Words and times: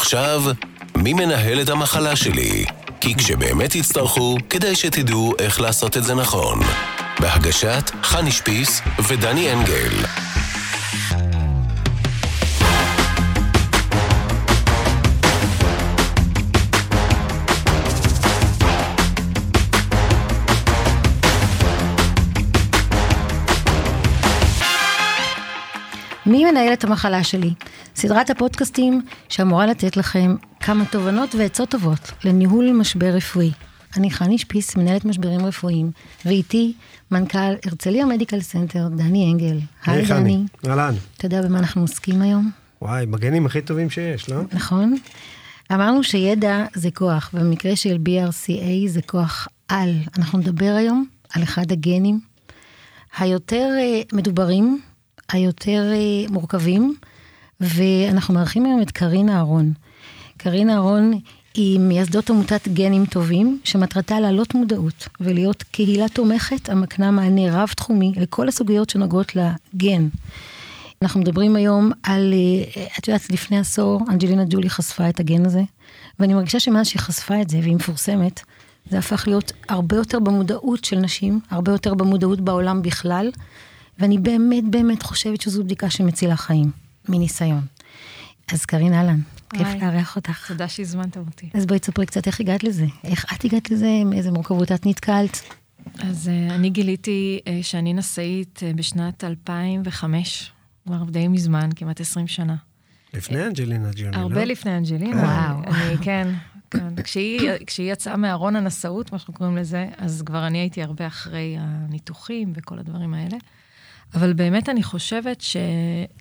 ועכשיו, 0.00 0.42
מי 0.96 1.14
מנהל 1.14 1.60
את 1.60 1.68
המחלה 1.68 2.16
שלי? 2.16 2.64
כי 3.00 3.14
כשבאמת 3.14 3.70
תצטרכו, 3.70 4.36
כדאי 4.50 4.76
שתדעו 4.76 5.32
איך 5.38 5.60
לעשות 5.60 5.96
את 5.96 6.04
זה 6.04 6.14
נכון. 6.14 6.60
בהגשת 7.18 7.90
חני 8.02 8.30
שפיס 8.32 8.80
ודני 9.08 9.52
אנגל. 9.52 9.90
מנהל 26.50 26.72
את 26.72 26.84
המחלה 26.84 27.24
שלי? 27.24 27.54
סדרת 27.96 28.30
הפודקאסטים 28.30 29.02
שאמורה 29.28 29.66
לתת 29.66 29.96
לכם 29.96 30.34
כמה 30.60 30.84
תובנות 30.84 31.34
ועצות 31.34 31.68
טובות 31.68 32.12
לניהול 32.24 32.72
משבר 32.72 33.06
רפואי. 33.06 33.50
אני 33.96 34.10
חני 34.10 34.38
שפיס, 34.38 34.76
מנהלת 34.76 35.04
משברים 35.04 35.46
רפואיים, 35.46 35.90
ואיתי 36.24 36.72
מנכ"ל 37.10 37.38
הרצליה 37.64 38.06
מדיקל 38.06 38.40
סנטר, 38.40 38.88
דני 38.88 39.32
אנגל. 39.32 39.58
היי 39.86 40.06
דני. 40.06 40.44
אהלן. 40.68 40.94
אתה 41.16 41.26
יודע 41.26 41.42
במה 41.42 41.58
אנחנו 41.58 41.82
עוסקים 41.82 42.22
היום? 42.22 42.50
וואי, 42.82 43.06
בגנים 43.06 43.46
הכי 43.46 43.60
טובים 43.60 43.90
שיש, 43.90 44.28
לא? 44.28 44.40
נכון. 44.52 44.96
אמרנו 45.72 46.02
שידע 46.02 46.64
זה 46.74 46.90
כוח, 46.90 47.30
ובמקרה 47.34 47.76
של 47.76 47.98
BRCA 48.06 48.88
זה 48.88 49.02
כוח 49.02 49.48
על. 49.68 49.94
אנחנו 50.18 50.38
נדבר 50.38 50.74
היום 50.78 51.06
על 51.34 51.42
אחד 51.42 51.72
הגנים 51.72 52.20
היותר 53.18 53.68
אה, 53.78 54.00
מדוברים, 54.12 54.80
היותר 55.32 55.92
אה, 55.92 56.30
מורכבים, 56.30 56.94
ואנחנו 57.60 58.34
מארחים 58.34 58.66
היום 58.66 58.82
את 58.82 58.90
קרין 58.90 59.28
אהרון. 59.28 59.72
קרין 60.36 60.70
אהרון 60.70 61.20
היא 61.54 61.80
מייסדות 61.80 62.30
עמותת 62.30 62.68
גנים 62.68 63.06
טובים, 63.06 63.60
שמטרתה 63.64 64.20
להעלות 64.20 64.54
מודעות 64.54 65.08
ולהיות 65.20 65.62
קהילה 65.62 66.08
תומכת 66.08 66.68
המקנה 66.68 67.10
מענה 67.10 67.62
רב-תחומי 67.62 68.12
לכל 68.16 68.48
הסוגיות 68.48 68.90
שנוגעות 68.90 69.32
לגן. 69.36 70.08
אנחנו 71.02 71.20
מדברים 71.20 71.56
היום 71.56 71.92
על, 72.02 72.34
אה, 72.76 72.86
את 72.98 73.08
יודעת, 73.08 73.30
לפני 73.30 73.58
עשור 73.58 74.00
אנג'לינה 74.08 74.44
ג'ולי 74.48 74.70
חשפה 74.70 75.08
את 75.08 75.20
הגן 75.20 75.46
הזה, 75.46 75.62
ואני 76.18 76.34
מרגישה 76.34 76.60
שמאז 76.60 76.86
שהיא 76.86 77.00
חשפה 77.00 77.42
את 77.42 77.50
זה 77.50 77.58
והיא 77.62 77.76
מפורסמת, 77.76 78.40
זה 78.90 78.98
הפך 78.98 79.24
להיות 79.26 79.52
הרבה 79.68 79.96
יותר 79.96 80.18
במודעות 80.18 80.84
של 80.84 80.96
נשים, 80.98 81.40
הרבה 81.50 81.72
יותר 81.72 81.94
במודעות 81.94 82.40
בעולם 82.40 82.82
בכלל, 82.82 83.30
ואני 84.00 84.18
באמת 84.18 84.64
באמת 84.70 85.02
חושבת 85.02 85.40
שזו 85.40 85.64
בדיקה 85.64 85.90
שמצילה 85.90 86.36
חיים, 86.36 86.70
מניסיון. 87.08 87.66
אז 88.52 88.64
קרין 88.64 88.92
אהלן, 88.92 89.20
כיף 89.50 89.68
לארח 89.82 90.16
אותך. 90.16 90.48
תודה 90.48 90.68
שהזמנת 90.68 91.16
אותי. 91.16 91.50
אז 91.54 91.66
בואי 91.66 91.78
תספרי 91.78 92.06
קצת 92.06 92.26
איך 92.26 92.40
הגעת 92.40 92.64
לזה. 92.64 92.86
איך 93.04 93.24
את 93.34 93.44
הגעת 93.44 93.70
לזה, 93.70 94.02
מאיזה 94.04 94.30
מורכבות 94.30 94.72
את 94.72 94.86
נתקלת? 94.86 95.42
אז 95.98 96.30
uh, 96.30 96.52
אני 96.52 96.70
גיליתי 96.70 97.40
uh, 97.44 97.48
שאני 97.62 97.92
נשאית 97.94 98.60
uh, 98.62 98.76
בשנת 98.76 99.24
2005, 99.24 100.52
כבר 100.86 101.04
די 101.04 101.28
מזמן, 101.28 101.68
כמעט 101.76 102.00
20 102.00 102.26
שנה. 102.26 102.56
לפני 103.14 103.46
אנג'לינה 103.46 103.90
ג'וני, 103.96 104.16
לא? 104.16 104.16
הרבה 104.16 104.44
לפני 104.44 104.76
אנג'לינה. 104.76 105.22
וואו. 105.22 105.64
אני, 105.64 105.96
כן, 106.02 106.28
כן. 106.70 107.02
כשהיא, 107.02 107.50
כשהיא 107.66 107.92
יצאה 107.92 108.16
מארון 108.16 108.56
הנשאות, 108.56 109.12
מה 109.12 109.18
שאנחנו 109.18 109.34
קוראים 109.34 109.56
לזה, 109.56 109.86
אז 109.98 110.22
כבר 110.26 110.46
אני 110.46 110.58
הייתי 110.58 110.82
הרבה 110.82 111.06
אחרי 111.06 111.56
הניתוחים 111.58 112.52
וכל 112.56 112.78
הדברים 112.78 113.14
האלה. 113.14 113.36
אבל 114.14 114.32
באמת 114.32 114.68
אני 114.68 114.82
חושבת 114.82 115.40
ש, 115.40 115.56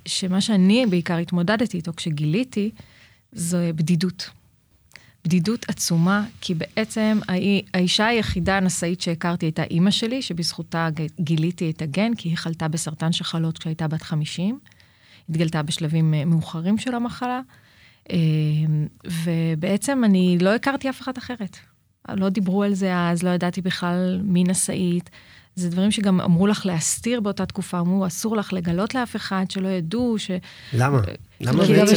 שמה 0.05 0.41
שאני 0.41 0.85
בעיקר 0.89 1.17
התמודדתי 1.17 1.77
איתו 1.77 1.91
כשגיליתי, 1.95 2.71
זו 3.31 3.57
בדידות. 3.75 4.29
בדידות 5.25 5.69
עצומה, 5.69 6.25
כי 6.41 6.53
בעצם 6.53 7.19
האישה 7.73 8.08
היחידה 8.08 8.58
הנשאית 8.58 9.02
שהכרתי 9.02 9.45
הייתה 9.45 9.64
אימא 9.64 9.91
שלי, 9.91 10.21
שבזכותה 10.21 10.89
גיליתי 11.19 11.71
את 11.71 11.81
הגן, 11.81 12.15
כי 12.15 12.30
היא 12.30 12.37
חלתה 12.37 12.67
בסרטן 12.67 13.11
שחלות 13.11 13.58
כשהייתה 13.58 13.87
בת 13.87 14.02
50. 14.02 14.59
התגלתה 15.30 15.64
בשלבים 15.64 16.14
אה, 16.14 16.25
מאוחרים 16.25 16.77
של 16.77 16.95
המחלה, 16.95 17.41
אה, 18.11 18.17
ובעצם 19.05 20.03
אני 20.03 20.37
לא 20.41 20.55
הכרתי 20.55 20.89
אף 20.89 21.02
אחת 21.02 21.17
אחרת. 21.17 21.58
לא 22.09 22.30
דיברו 22.30 22.64
על 22.64 22.73
זה 22.73 22.97
אז, 22.97 23.23
לא 23.23 23.30
ידעתי 23.30 23.61
בכלל 23.61 24.21
מי 24.23 24.43
נשאית. 24.43 25.09
זה 25.59 25.70
דברים 25.70 25.92
שגם 25.92 26.21
אמרו 26.21 26.47
לך 26.47 26.65
להסתיר 26.65 27.21
באותה 27.21 27.45
תקופה, 27.45 27.80
אמרו, 27.80 28.08
אסור 28.08 28.37
לך 28.37 28.53
לגלות 28.53 28.95
לאף 28.95 29.15
אחד, 29.15 29.45
שלא 29.49 29.67
ידעו, 29.67 30.15
ש... 30.17 30.31
למה? 30.73 31.02
למה 31.42 31.64
בעצם, 31.67 31.95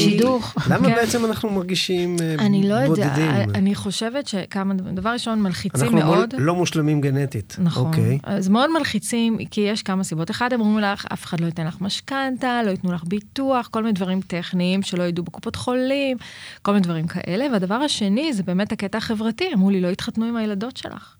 למה 0.70 0.88
כן. 0.88 0.94
בעצם 0.94 1.24
אנחנו 1.24 1.50
מרגישים 1.50 2.16
בודדים? 2.16 2.40
אה, 2.40 2.46
אני 2.46 2.68
לא 2.68 2.74
יודע, 2.74 3.14
אני 3.54 3.74
חושבת 3.74 4.26
שכמה, 4.26 4.74
דבר 4.74 5.10
ראשון, 5.10 5.42
מלחיצים 5.42 5.82
אנחנו 5.82 5.98
מאוד. 5.98 6.18
אנחנו 6.18 6.46
לא 6.46 6.54
מושלמים 6.54 7.00
גנטית. 7.00 7.56
נכון. 7.58 7.86
אוקיי. 7.86 8.18
אז 8.22 8.48
מאוד 8.48 8.70
מלחיצים, 8.78 9.38
כי 9.50 9.60
יש 9.60 9.82
כמה 9.82 10.04
סיבות. 10.04 10.30
אחד, 10.30 10.52
אומרים 10.52 10.78
לך, 10.78 11.06
אף 11.12 11.24
אחד 11.24 11.40
לא 11.40 11.46
ייתן 11.46 11.66
לך 11.66 11.80
משכנתה, 11.80 12.60
לא 12.66 12.70
ייתנו 12.70 12.92
לך 12.92 13.04
ביטוח, 13.06 13.68
כל 13.70 13.82
מיני 13.82 13.92
דברים 13.92 14.20
טכניים 14.20 14.82
שלא 14.82 15.02
ידעו 15.02 15.24
בקופות 15.24 15.56
חולים, 15.56 16.16
כל 16.62 16.72
מיני 16.72 16.84
דברים 16.84 17.06
כאלה. 17.06 17.46
והדבר 17.52 17.74
השני, 17.74 18.32
זה 18.32 18.42
באמת 18.42 18.72
הקטע 18.72 18.98
החברתי, 18.98 19.44
אמרו 19.54 19.70
לי, 19.70 19.80
לא 19.80 19.88
יתחתנו 19.88 20.24
עם 20.24 20.36
הילדות 20.36 20.76
שלך. 20.76 21.16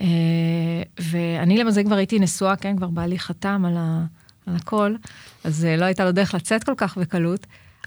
אה, 0.00 0.06
ואני 1.00 1.58
למזל 1.58 1.84
כבר 1.84 1.96
הייתי 1.96 2.18
נשואה, 2.18 2.56
כן, 2.56 2.76
כבר 2.76 2.86
בעלי 2.86 3.18
חתם 3.18 3.64
על, 3.66 3.76
ה, 3.76 4.04
על 4.46 4.56
הכל, 4.56 4.94
אז 5.44 5.64
אה, 5.64 5.76
לא 5.76 5.84
הייתה 5.84 6.04
לו 6.04 6.12
דרך 6.12 6.34
לצאת 6.34 6.64
כל 6.64 6.74
כך 6.76 6.98
בקלות, 6.98 7.46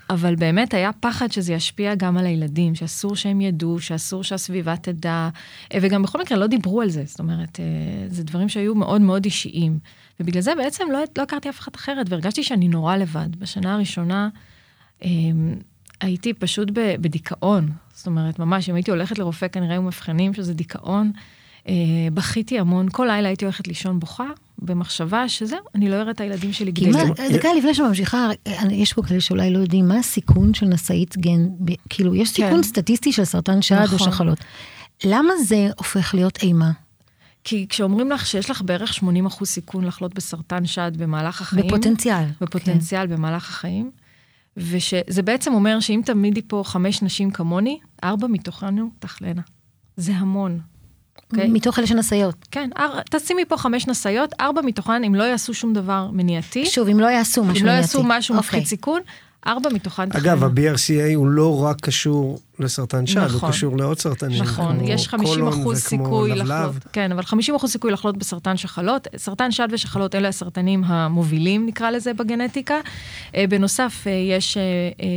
אבל 0.09 0.35
באמת 0.35 0.73
היה 0.73 0.91
פחד 0.99 1.31
שזה 1.31 1.53
ישפיע 1.53 1.95
גם 1.95 2.17
על 2.17 2.25
הילדים, 2.25 2.75
שאסור 2.75 3.15
שהם 3.15 3.41
ידעו, 3.41 3.79
שאסור 3.79 4.23
שהסביבה 4.23 4.77
תדע, 4.77 5.29
אה, 5.73 5.79
וגם 5.81 6.03
בכל 6.03 6.21
מקרה 6.21 6.37
לא 6.37 6.47
דיברו 6.47 6.81
על 6.81 6.89
זה, 6.89 7.03
זאת 7.05 7.19
אומרת, 7.19 7.59
זה 8.07 8.23
דברים 8.23 8.49
שהיו 8.49 8.75
מאוד 8.75 9.01
מאוד 9.01 9.25
אישיים. 9.25 9.79
ובגלל 10.19 10.41
זה 10.41 10.55
בעצם 10.55 10.83
לא, 10.91 10.99
לא 11.17 11.23
הכרתי 11.23 11.49
אף 11.49 11.59
אחת 11.59 11.75
אחרת, 11.75 12.05
והרגשתי 12.09 12.43
שאני 12.43 12.67
נורא 12.67 12.95
לבד. 12.95 13.35
בשנה 13.35 13.73
הראשונה 13.73 14.29
הייתי 16.01 16.33
פשוט 16.33 16.69
בדיכאון, 16.73 17.71
זאת 17.93 18.07
אומרת, 18.07 18.39
ממש, 18.39 18.69
אם 18.69 18.75
הייתי 18.75 18.91
הולכת 18.91 19.19
לרופא, 19.19 19.47
כנראה 19.47 19.71
היו 19.71 19.81
מבחנים 19.81 20.33
שזה 20.33 20.53
דיכאון. 20.53 21.11
אה, 21.67 21.73
בכיתי 22.13 22.59
המון, 22.59 22.87
כל 22.91 23.05
לילה 23.05 23.27
הייתי 23.27 23.45
הולכת 23.45 23.67
לישון 23.67 23.99
בוכה, 23.99 24.27
במחשבה 24.59 25.29
שזהו, 25.29 25.59
אני 25.75 25.89
לא 25.89 25.95
אראה 25.95 26.11
את 26.11 26.21
הילדים 26.21 26.53
שלי 26.53 26.71
גדלים. 26.71 27.13
דקה 27.33 27.49
לפני 27.57 27.73
שממשיכה, 27.73 28.29
יש 28.71 28.93
פה 28.93 29.01
כאלה 29.03 29.21
שאולי 29.21 29.53
לא 29.53 29.59
יודעים, 29.59 29.87
מה 29.87 29.97
הסיכון 29.97 30.53
של 30.53 30.65
נשאית 30.65 31.17
גן, 31.17 31.47
כאילו, 31.89 32.15
יש 32.15 32.29
סיכון 32.29 32.55
כן. 32.55 32.63
סטטיסטי 32.63 33.11
של 33.11 33.25
סרטן 33.25 33.61
שד 33.61 33.75
או 33.75 33.83
נכון. 33.83 34.11
שחלות. 34.11 34.39
למה 35.03 35.33
זה 35.43 35.67
הופך 35.77 36.13
להיות 36.13 36.37
אימה? 36.43 36.71
כי 37.43 37.65
כשאומרים 37.69 38.11
לך 38.11 38.25
שיש 38.25 38.49
לך 38.49 38.61
בערך 38.61 38.93
80 38.93 39.25
אחוז 39.25 39.47
סיכון 39.47 39.85
לחלות 39.85 40.13
בסרטן 40.13 40.65
שד 40.65 40.91
במהלך 40.97 41.41
החיים. 41.41 41.67
בפוטנציאל. 41.67 42.25
בפוטנציאל 42.41 43.07
כן. 43.07 43.15
במהלך 43.15 43.49
החיים. 43.49 43.91
ושזה 44.57 45.21
בעצם 45.21 45.53
אומר 45.53 45.79
שאם 45.79 46.01
תמידי 46.05 46.41
פה 46.41 46.63
חמש 46.65 47.01
נשים 47.01 47.31
כמוני, 47.31 47.79
ארבע 48.03 48.27
מתוכנו 48.27 48.89
תחלנה. 48.99 49.41
זה 49.97 50.11
המון. 50.15 50.59
Okay. 51.17 51.21
אוקיי? 51.31 51.49
מתוך 51.49 51.79
אלה 51.79 51.87
שנשאיות. 51.87 52.35
כן, 52.51 52.69
אר, 52.77 52.99
תשימי 53.11 53.45
פה 53.45 53.57
חמש 53.57 53.87
נשאיות, 53.87 54.33
ארבע 54.39 54.61
מתוכן, 54.61 55.03
אם 55.03 55.15
לא 55.15 55.23
יעשו 55.23 55.53
שום 55.53 55.73
דבר 55.73 56.07
מניעתי. 56.11 56.65
שוב, 56.65 56.89
אם 56.89 56.99
לא 56.99 57.07
יעשו 57.07 57.43
משהו 57.43 57.43
מניעתי. 57.43 57.61
אם 57.61 57.65
לא 57.65 57.71
יעשו 57.71 58.03
משהו 58.03 58.35
okay. 58.35 58.39
מפחית 58.39 58.57
אוקיי. 58.59 58.69
סיכון, 58.69 59.01
ארבע 59.47 59.69
מתוכן. 59.73 60.03
אגב, 60.11 60.43
ה-BRCA 60.43 61.15
הוא 61.15 61.27
לא 61.27 61.63
רק 61.63 61.81
קשור 61.81 62.39
לסרטן 62.59 63.05
שד, 63.05 63.17
נכון, 63.17 63.39
הוא 63.41 63.49
קשור 63.49 63.77
לעוד 63.77 63.99
סרטנים. 63.99 64.43
נכון, 64.43 64.83
יש 64.83 65.07
50 65.07 65.47
אחוז 65.47 65.79
סיכוי 65.79 66.35
לחלות. 66.35 66.75
כן, 66.93 67.11
אבל 67.11 67.23
50 67.23 67.55
אחוז 67.55 67.71
סיכוי 67.71 67.91
לחלות 67.91 68.17
בסרטן 68.17 68.57
שחלות. 68.57 69.07
סרטן 69.17 69.51
שד 69.51 69.67
ושחלות 69.71 70.15
אלה 70.15 70.27
הסרטנים 70.27 70.83
המובילים, 70.83 71.65
נקרא 71.65 71.91
לזה, 71.91 72.13
בגנטיקה. 72.13 72.79
אה, 73.35 73.45
בנוסף, 73.49 74.03
אה, 74.07 74.11
יש 74.11 74.57
אה, 74.57 74.63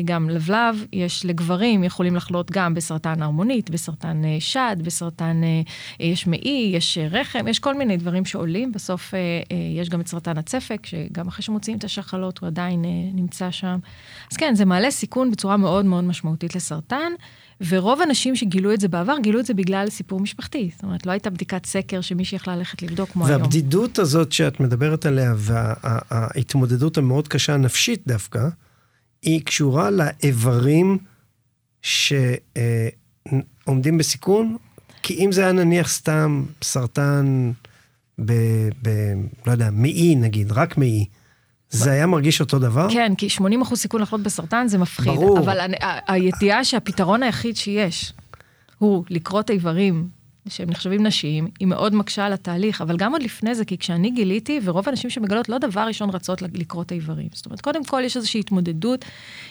גם 0.05 0.31
לבלב, 0.31 0.85
יש 0.93 1.27
לגברים, 1.27 1.85
יכולים 1.85 2.17
לחלות 2.17 2.51
גם 2.51 2.75
בסרטן 2.75 3.23
הרמונית, 3.23 3.71
בסרטן 3.71 4.23
שד, 4.41 4.77
בסרטן, 4.85 5.41
יש 6.01 6.27
מעי, 6.27 6.73
יש 6.75 6.99
רחם, 7.11 7.49
יש 7.49 7.59
כל 7.59 7.75
מיני 7.75 7.97
דברים 7.97 8.25
שעולים. 8.25 8.73
בסוף 8.73 9.15
יש 9.77 9.89
גם 9.89 10.01
את 10.01 10.09
סרטן 10.09 10.39
הצפק, 10.39 10.87
שגם 10.87 11.29
אחרי 11.29 11.43
שמוציאים 11.43 11.79
את 11.79 11.85
השחלות, 11.85 12.39
הוא 12.39 12.47
עדיין 12.47 12.85
נמצא 13.15 13.51
שם. 13.51 13.79
אז 14.31 14.37
כן, 14.37 14.55
זה 14.55 14.65
מעלה 14.65 14.91
סיכון 14.91 15.31
בצורה 15.31 15.57
מאוד 15.57 15.85
מאוד 15.85 16.05
משמעותית 16.05 16.55
לסרטן, 16.55 17.13
ורוב 17.69 18.01
הנשים 18.01 18.37
שגילו 18.37 18.75
את 18.75 18.81
זה 18.81 18.89
בעבר, 18.89 19.15
גילו 19.23 19.41
את 19.41 19.47
זה 19.47 19.55
בגלל 19.55 19.91
סיפור 19.91 20.21
משפחתי. 20.21 20.71
זאת 20.75 20.83
אומרת, 20.83 21.07
לא 21.07 21.13
הייתה 21.13 21.31
בדיקת 21.31 21.67
סקר 21.67 22.01
שמישהי 22.01 22.37
יכלה 22.37 22.57
ללכת 22.57 22.83
לבדוק 22.83 23.11
כמו 23.11 23.25
והבדידות 23.25 23.41
היום. 23.41 23.43
והבדידות 23.43 23.99
הזאת 23.99 24.33
שאת 24.33 24.61
מדברת 24.61 25.07
עליה, 25.07 25.35
וההתמודדות 25.37 26.99
המאוד 26.99 27.29
קשה 27.29 27.55
הנפשית 27.55 28.03
דווקא, 28.07 28.49
היא 29.23 29.45
קשורה 29.45 29.91
לאיברים 29.91 30.99
שעומדים 31.83 33.99
בסיכון, 33.99 34.57
כי 35.03 35.15
אם 35.15 35.33
זה 35.33 35.43
היה 35.43 35.53
נניח 35.53 35.89
סתם 35.89 36.45
סרטן 36.63 37.53
ב... 38.25 38.33
ב 38.83 38.89
לא 39.47 39.53
יודע, 39.53 39.71
מעי 39.71 40.15
נגיד, 40.15 40.53
רק 40.53 40.79
מעי, 40.79 41.07
זה 41.71 41.91
היה 41.91 42.07
מרגיש 42.07 42.41
אותו 42.41 42.59
דבר? 42.59 42.89
כן, 42.91 43.13
כי 43.15 43.29
80 43.29 43.63
אחוז 43.63 43.79
סיכון 43.79 44.03
לחלות 44.03 44.23
בסרטן 44.23 44.69
זה 44.69 44.79
מפחיד. 44.79 45.13
ברור. 45.13 45.39
אבל 45.39 45.75
הידיעה 46.07 46.65
שהפתרון 46.65 47.23
היחיד 47.23 47.57
שיש 47.57 48.13
הוא 48.79 49.05
לכרות 49.11 49.51
איברים 49.51 50.09
שהם 50.49 50.71
נחשבים 50.71 51.07
נשיים, 51.07 51.49
היא 51.61 51.69
מאוד 51.69 51.95
מקשה 51.95 52.27
על 52.27 52.33
התהליך, 52.33 52.81
אבל 52.81 52.97
גם 52.97 53.13
עוד 53.13 53.23
לפני 53.23 53.55
זה, 53.55 53.65
כי 53.65 53.79
כשאני 53.79 54.11
גיליתי, 54.11 54.61
ורוב 54.65 54.89
האנשים 54.89 55.11
שמגלות 55.11 55.49
לא 55.49 55.59
דבר 55.59 55.81
ראשון 55.81 56.11
רצות 56.11 56.43
לכרות 56.43 56.93
איברים. 56.93 57.29
זאת 57.33 57.47
אומרת, 57.47 57.61
קודם 57.61 57.85
כל 57.85 58.03
יש 58.05 58.17
איזושהי 58.17 58.41
התמודדות 58.41 59.05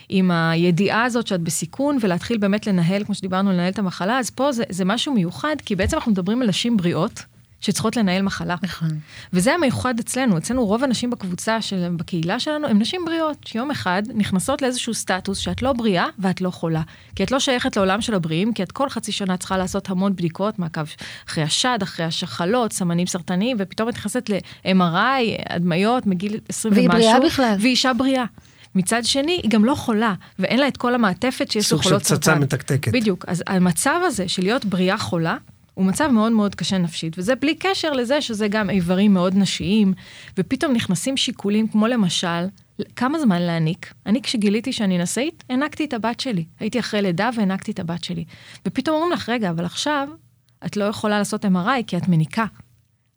עם 0.09 0.31
הידיעה 0.31 1.03
הזאת 1.03 1.27
שאת 1.27 1.41
בסיכון, 1.41 1.97
ולהתחיל 2.01 2.37
באמת 2.37 2.67
לנהל, 2.67 3.03
כמו 3.03 3.15
שדיברנו, 3.15 3.51
לנהל 3.51 3.71
את 3.71 3.79
המחלה, 3.79 4.19
אז 4.19 4.29
פה 4.29 4.51
זה, 4.51 4.63
זה 4.69 4.85
משהו 4.85 5.13
מיוחד, 5.13 5.55
כי 5.65 5.75
בעצם 5.75 5.97
אנחנו 5.97 6.11
מדברים 6.11 6.41
על 6.41 6.47
נשים 6.47 6.77
בריאות. 6.77 7.23
שצריכות 7.67 7.97
לנהל 7.97 8.21
מחלה. 8.21 8.55
נכון. 8.63 8.89
וזה 9.33 9.53
המיוחד 9.53 9.99
אצלנו, 9.99 10.37
אצלנו 10.37 10.65
רוב 10.65 10.83
הנשים 10.83 11.09
בקבוצה 11.09 11.61
של, 11.61 11.87
בקהילה 11.97 12.39
שלנו, 12.39 12.67
הן 12.67 12.79
נשים 12.79 13.05
בריאות, 13.05 13.37
שיום 13.45 13.71
אחד 13.71 14.03
נכנסות 14.15 14.61
לאיזשהו 14.61 14.93
סטטוס 14.93 15.37
שאת 15.37 15.61
לא 15.61 15.73
בריאה 15.73 16.05
ואת 16.19 16.41
לא 16.41 16.49
חולה. 16.49 16.81
כי 17.15 17.23
את 17.23 17.31
לא 17.31 17.39
שייכת 17.39 17.77
לעולם 17.77 18.01
של 18.01 18.13
הבריאים, 18.13 18.53
כי 18.53 18.63
את 18.63 18.71
כל 18.71 18.89
חצי 18.89 19.11
שנה 19.11 19.37
צריכה 19.37 19.57
לעשות 19.57 19.89
המון 19.89 20.15
בדיקות, 20.15 20.59
מעקב 20.59 20.81
אחרי 21.27 21.43
השד, 21.43 21.79
אחרי 21.83 22.05
השחלות, 22.05 22.73
סמנים 22.73 23.07
סרטניים, 23.07 23.57
ופתאום 23.59 23.89
את 23.89 23.93
נכנסת 23.93 24.29
ל-MRI, 24.29 25.43
הדמיות, 25.49 26.05
מגיל 26.07 26.39
20 26.49 26.73
והיא 26.73 26.89
ומשהו. 26.89 27.01
בריאה 27.01 27.19
בכלל. 27.19 27.55
והיא 27.59 27.71
אישה 27.71 27.93
בריאה. 27.93 28.25
מצד 28.75 29.05
שני, 29.05 29.39
היא 29.43 29.51
גם 29.51 29.65
לא 29.65 29.75
חולה, 29.75 30.13
ואין 30.39 30.59
לה 30.59 30.67
את 30.67 30.77
כל 30.77 30.95
המעטפת 30.95 31.51
שיש 31.51 31.67
סוג 31.67 31.81
של 31.81 31.87
לחולות 31.89 32.03
סרטן. 32.03 32.19
פצצה 32.21 32.35
מתקתקת. 32.35 32.91
בדיוק. 32.91 33.25
אז 33.27 33.43
המצב 33.47 33.99
הזה 34.03 34.27
של 34.27 34.43
להיות 34.43 34.65
בריאה 34.65 34.97
חולה, 34.97 35.37
הוא 35.77 35.85
מצב 35.85 36.07
מאוד 36.07 36.31
מאוד 36.31 36.56
קשה 36.56 36.77
נפשית, 36.77 37.13
וזה 37.18 37.35
בלי 37.35 37.56
קשר 37.56 37.91
לזה 37.91 38.21
שזה 38.21 38.47
גם 38.47 38.69
איברים 38.69 39.13
מאוד 39.13 39.35
נשיים, 39.35 39.94
ופתאום 40.38 40.74
נכנסים 40.74 41.18
שיקולים 41.18 41.68
כמו 41.68 41.88
למשל, 41.88 42.45
כמה 42.95 43.19
זמן 43.19 43.41
להניק? 43.41 43.94
אני 44.06 44.21
כשגיליתי 44.21 44.74
שאני 44.74 44.97
נשאית, 44.97 45.44
הענקתי 45.50 45.85
את 45.85 45.94
הבת 45.94 46.19
שלי. 46.19 46.45
הייתי 46.59 46.79
אחרי 46.79 47.01
לידה 47.01 47.29
והענקתי 47.35 47.71
את 47.71 47.79
הבת 47.79 48.03
שלי. 48.03 48.25
ופתאום 48.65 48.95
אומרים 48.95 49.12
לך, 49.12 49.29
רגע, 49.29 49.50
אבל 49.50 49.65
עכשיו 49.65 50.07
את 50.65 50.77
לא 50.77 50.83
יכולה 50.83 51.18
לעשות 51.18 51.45
MRI 51.45 51.83
כי 51.88 51.97
את 51.97 52.07
מניקה. 52.07 52.45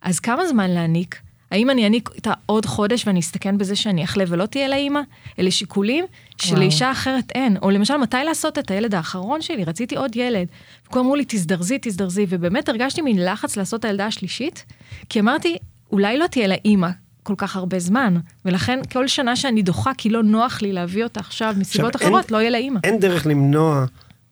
אז 0.02 0.20
כמה 0.20 0.46
זמן 0.46 0.70
להניק? 0.70 1.20
האם 1.50 1.70
אני 1.70 1.86
אניק 1.86 2.08
אותה 2.16 2.32
עוד 2.46 2.66
חודש 2.66 3.06
ואני 3.06 3.20
אסתכן 3.20 3.58
בזה 3.58 3.76
שאני 3.76 4.04
אחלה 4.04 4.24
ולא 4.28 4.46
תהיה 4.46 4.68
לה 4.68 4.76
אימא? 4.76 5.00
אלה 5.38 5.50
שיקולים 5.50 6.04
שלאישה 6.42 6.92
אחרת 6.92 7.32
אין. 7.34 7.56
או 7.62 7.70
למשל, 7.70 7.96
מתי 7.96 8.16
לעשות 8.24 8.58
את 8.58 8.70
הילד 8.70 8.94
האחרון 8.94 9.42
שלי? 9.42 9.64
רציתי 9.64 9.96
עוד 9.96 10.16
ילד. 10.16 10.46
וכולם 10.86 11.04
אמרו 11.04 11.16
לי, 11.16 11.24
תזדרזי, 11.28 11.78
תזדרזי, 11.82 12.26
ובאמת 12.28 12.68
הרגשתי 12.68 13.02
מין 13.02 13.24
לחץ 13.24 13.56
לעשות 13.56 13.80
את 13.80 13.84
הילדה 13.84 14.06
השלישית, 14.06 14.64
כי 15.08 15.20
אמרתי, 15.20 15.56
אולי 15.92 16.18
לא 16.18 16.26
תהיה 16.26 16.46
לה 16.46 16.54
אימא 16.64 16.88
כל 17.22 17.34
כך 17.36 17.56
הרבה 17.56 17.78
זמן, 17.78 18.16
ולכן 18.44 18.80
כל 18.92 19.08
שנה 19.08 19.36
שאני 19.36 19.62
דוחה, 19.62 19.92
כי 19.98 20.10
לא 20.10 20.22
נוח 20.22 20.62
לי 20.62 20.72
להביא 20.72 21.04
אותה 21.04 21.20
עכשיו 21.20 21.54
מסיבות 21.58 21.94
עכשיו, 21.94 22.08
אין- 22.08 22.14
אחרות, 22.16 22.30
לא 22.30 22.38
יהיה 22.38 22.50
לה 22.50 22.58
אימא. 22.58 22.80
אין 22.84 23.00
דרך 23.00 23.26
למנוע 23.26 23.84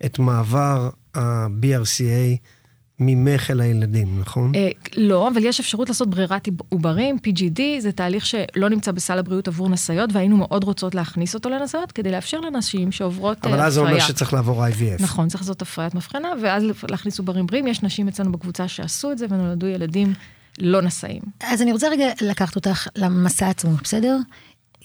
את 0.05 0.19
מעבר 0.19 0.89
ה-BRCA 1.15 2.37
ממך 3.01 3.51
אל 3.51 3.61
הילדים, 3.61 4.21
נכון? 4.21 4.53
אה, 4.55 4.69
לא, 4.97 5.29
אבל 5.29 5.45
יש 5.45 5.61
אפשרות 5.61 5.89
לעשות 5.89 6.11
ברירת 6.11 6.49
עוברים, 6.69 7.17
PGD, 7.27 7.61
זה 7.79 7.93
תהליך 7.93 8.27
שלא 8.27 8.69
נמצא 8.69 8.93
בסל 8.93 9.19
הבריאות 9.19 9.49
עבור 9.49 9.69
נשאיות, 9.69 10.11
והיינו 10.13 10.37
מאוד 10.37 10.65
רוצות 10.65 10.95
להכניס 10.95 11.35
אותו 11.35 11.49
לנשאיות, 11.49 11.93
כדי 11.93 12.11
לאפשר 12.11 12.41
לנשים 12.41 12.93
שעוברות 12.93 13.47
אה, 13.47 13.51
אבל 13.51 13.61
אז 13.61 13.75
זה 13.75 13.81
אומר 13.81 13.91
הפריה. 13.91 14.09
שצריך 14.09 14.33
לעבור 14.33 14.67
IVF. 14.67 15.03
נכון, 15.03 15.29
צריך 15.29 15.43
לעשות 15.43 15.63
הפריית 15.63 15.95
מבחנה, 15.95 16.29
ואז 16.43 16.65
להכניס 16.91 17.19
עוברים 17.19 17.47
בריאים. 17.47 17.67
יש 17.67 17.83
נשים 17.83 18.09
אצלנו 18.09 18.33
בקבוצה 18.33 18.69
שעשו 18.69 19.13
את 19.13 19.19
זה 19.19 19.27
ונולדו 19.31 19.67
ילדים 19.67 20.15
לא 20.59 20.83
נשאים. 20.83 21.23
אז 21.43 21.63
אני 21.63 21.73
רוצה 21.73 21.89
רגע 21.89 22.07
לקחת 22.21 22.57
אותך 22.57 22.89
למסע 22.97 23.49
עצמו, 23.49 23.71
בסדר? 23.83 24.19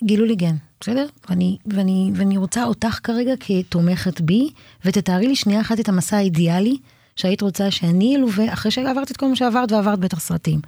גילו 0.03 0.25
לי 0.25 0.35
גן, 0.35 0.55
בסדר? 0.81 1.05
ואני, 1.29 1.57
ואני, 1.65 2.11
ואני 2.15 2.37
רוצה 2.37 2.65
אותך 2.65 2.99
כרגע 3.03 3.33
כתומכת 3.39 4.21
בי, 4.21 4.49
ותתארי 4.85 5.27
לי 5.27 5.35
שנייה 5.35 5.61
אחת 5.61 5.79
את 5.79 5.89
המסע 5.89 6.17
האידיאלי 6.17 6.77
שהיית 7.15 7.41
רוצה 7.41 7.71
שאני 7.71 8.15
אלווה, 8.15 8.53
אחרי 8.53 8.71
שעברת 8.71 9.11
את 9.11 9.17
כל 9.17 9.27
מה 9.27 9.35
שעברת 9.35 9.71
ועברת 9.71 9.99
בטח 9.99 10.19
סרטים. 10.19 10.59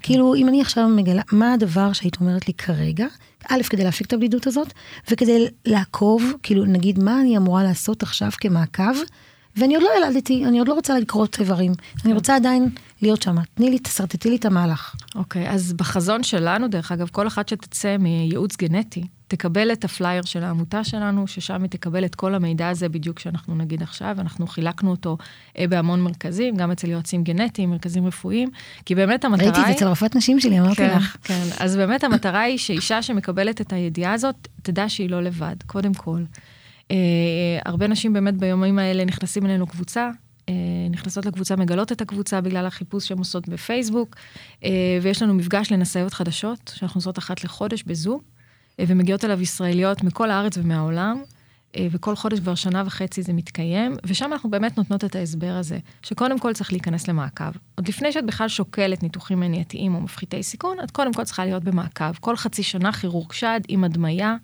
כאילו, 0.00 0.34
אם 0.34 0.48
אני 0.48 0.60
עכשיו 0.60 0.88
מגלה, 0.88 1.22
מה 1.32 1.52
הדבר 1.52 1.92
שהיית 1.92 2.20
אומרת 2.20 2.48
לי 2.48 2.54
כרגע, 2.54 3.06
א', 3.48 3.62
כדי 3.70 3.84
להפיק 3.84 4.06
את 4.06 4.12
הבדידות 4.12 4.46
הזאת, 4.46 4.72
וכדי 5.10 5.46
לעקוב, 5.66 6.32
כאילו, 6.42 6.64
נגיד, 6.64 6.98
מה 6.98 7.20
אני 7.20 7.36
אמורה 7.36 7.62
לעשות 7.62 8.02
עכשיו 8.02 8.30
כמעקב, 8.40 8.94
ואני 9.56 9.74
עוד 9.74 9.84
לא 9.84 9.90
ילדתי, 9.98 10.44
אני 10.44 10.58
עוד 10.58 10.68
לא 10.68 10.74
רוצה 10.74 10.98
לקרות 10.98 11.40
איברים, 11.40 11.72
אני 12.04 12.12
רוצה 12.12 12.36
עדיין 12.36 12.68
להיות 13.02 13.22
שם. 13.22 13.36
תני 13.54 13.70
לי, 13.70 13.78
תשרטטי 13.78 14.30
לי 14.30 14.36
את 14.36 14.44
המהלך. 14.44 14.94
אוקיי, 15.14 15.50
אז 15.50 15.72
בחזון 15.72 16.22
שלנו, 16.22 16.68
דרך 16.68 16.92
אגב, 16.92 17.08
כל 17.12 17.26
אחת 17.26 17.48
שתצא 17.48 17.96
מייעוץ 17.96 18.56
גנטי, 18.56 19.04
תקבל 19.28 19.72
את 19.72 19.84
הפלייר 19.84 20.22
של 20.22 20.44
העמותה 20.44 20.84
שלנו, 20.84 21.26
ששם 21.26 21.62
היא 21.62 21.70
תקבל 21.70 22.04
את 22.04 22.14
כל 22.14 22.34
המידע 22.34 22.68
הזה 22.68 22.88
בדיוק 22.88 23.18
שאנחנו 23.18 23.54
נגיד 23.54 23.82
עכשיו. 23.82 24.16
אנחנו 24.18 24.46
חילקנו 24.46 24.90
אותו 24.90 25.16
אה, 25.58 25.66
בהמון 25.68 26.00
מרכזים, 26.00 26.56
גם 26.56 26.70
אצל 26.70 26.90
יועצים 26.90 27.24
גנטיים, 27.24 27.70
מרכזים 27.70 28.06
רפואיים, 28.06 28.50
כי 28.84 28.94
באמת 28.94 29.24
המטרה 29.24 29.46
היא... 29.46 29.52
ראיתי 29.52 29.60
את 29.60 29.66
זה 29.66 29.72
אצל 29.72 29.88
רופאת 29.88 30.16
נשים 30.16 30.40
שלי, 30.40 30.60
אמרתי 30.60 30.76
כן, 30.76 30.96
לך. 30.96 31.16
כן, 31.24 31.44
אז 31.60 31.76
באמת 31.76 32.04
המטרה 32.04 32.40
היא 32.40 32.58
שאישה 32.58 33.02
שמקבלת 33.02 33.60
את 33.60 33.72
הידיעה 33.72 34.12
הזאת, 34.12 34.48
תדע 34.62 34.88
שהיא 34.88 35.10
לא 35.10 35.22
לבד, 35.22 35.56
קודם 35.66 35.94
כל. 35.94 36.20
אה, 36.90 36.96
הרבה 37.64 37.86
נשים 37.86 38.12
באמת 38.12 38.36
ביומים 38.36 38.78
האלה 38.78 39.04
נכנסים 39.04 39.46
אלינו 39.46 39.66
קבוצה, 39.66 40.10
אה, 40.48 40.54
נכנסות 40.90 41.26
לקבוצה, 41.26 41.56
מגלות 41.56 41.92
את 41.92 42.00
הקבוצה 42.00 42.40
בגלל 42.40 42.66
החיפוש 42.66 43.08
שהן 43.08 43.18
עושות 43.18 43.48
בפייסבוק, 43.48 44.16
אה, 44.64 44.98
ויש 45.02 45.22
לנו 45.22 45.34
מפגש 45.34 45.72
לנשאיות 45.72 46.14
חדשות, 46.14 46.72
שאנחנו 46.74 46.98
עושות 46.98 47.18
אחת 47.18 47.44
לחודש 47.44 47.82
בזום, 47.82 48.20
ומגיעות 48.80 49.24
אליו 49.24 49.42
ישראליות 49.42 50.02
מכל 50.02 50.30
הארץ 50.30 50.56
ומהעולם. 50.58 51.22
וכל 51.90 52.16
חודש 52.16 52.40
כבר 52.40 52.54
שנה 52.54 52.82
וחצי 52.86 53.22
זה 53.22 53.32
מתקיים, 53.32 53.96
ושם 54.06 54.32
אנחנו 54.32 54.50
באמת 54.50 54.78
נותנות 54.78 55.04
את 55.04 55.16
ההסבר 55.16 55.52
הזה, 55.52 55.78
שקודם 56.02 56.38
כל 56.38 56.52
צריך 56.52 56.72
להיכנס 56.72 57.08
למעקב. 57.08 57.50
עוד 57.74 57.88
לפני 57.88 58.12
שאת 58.12 58.26
בכלל 58.26 58.48
שוקלת 58.48 59.02
ניתוחים 59.02 59.40
מניעתיים 59.40 59.94
או 59.94 60.00
מפחיתי 60.00 60.42
סיכון, 60.42 60.76
את 60.84 60.90
קודם 60.90 61.12
כל 61.12 61.24
צריכה 61.24 61.44
להיות 61.44 61.64
במעקב. 61.64 62.12
כל 62.20 62.36
חצי 62.36 62.62
שנה 62.62 62.92
כירורג 62.92 63.32
שד 63.32 63.60
עם 63.68 63.84
הדמיה, 63.84 64.36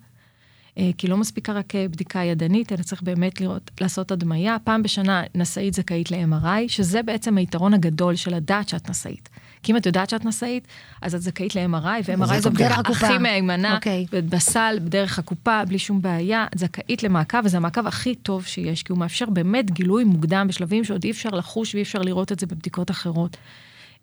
כי 0.97 1.07
לא 1.07 1.17
מספיקה 1.17 1.53
רק 1.53 1.75
אה, 1.75 1.87
בדיקה 1.87 2.19
ידנית, 2.19 2.71
אלא 2.71 2.81
צריך 2.83 3.01
באמת 3.01 3.41
לראות, 3.41 3.71
לעשות 3.81 4.11
הדמיה. 4.11 4.57
פעם 4.63 4.83
בשנה 4.83 5.23
נשאית 5.35 5.73
זכאית 5.73 6.11
ל-MRI, 6.11 6.67
שזה 6.67 7.03
בעצם 7.03 7.37
היתרון 7.37 7.73
הגדול 7.73 8.15
של 8.15 8.35
לדעת 8.35 8.69
שאת 8.69 8.89
נשאית. 8.89 9.29
כי 9.63 9.71
אם 9.71 9.77
את 9.77 9.85
יודעת 9.85 10.09
שאת 10.09 10.25
נשאית, 10.25 10.67
אז 11.01 11.15
את 11.15 11.21
זכאית 11.21 11.55
ל-MRI, 11.55 12.03
ו-MRI 12.07 12.39
זו 12.39 12.49
הקופה. 12.69 13.07
הכי 13.07 13.17
מהימנה 13.17 13.75
אוקיי. 13.75 14.05
בסל, 14.11 14.77
בדרך 14.83 15.19
הקופה, 15.19 15.65
בלי 15.65 15.79
שום 15.79 16.01
בעיה, 16.01 16.45
את 16.53 16.59
זכאית 16.59 17.03
למעקב, 17.03 17.37
וזה 17.43 17.57
המעקב 17.57 17.87
הכי 17.87 18.15
טוב 18.15 18.45
שיש, 18.45 18.83
כי 18.83 18.91
הוא 18.91 18.99
מאפשר 18.99 19.25
באמת 19.25 19.71
גילוי 19.71 20.03
מוקדם 20.03 20.47
בשלבים 20.47 20.83
שעוד 20.83 21.03
אי 21.03 21.11
אפשר 21.11 21.29
לחוש 21.29 21.75
ואי 21.75 21.83
אפשר 21.83 22.01
לראות 22.01 22.31
את 22.31 22.39
זה 22.39 22.45
בבדיקות 22.45 22.91
אחרות. 22.91 23.37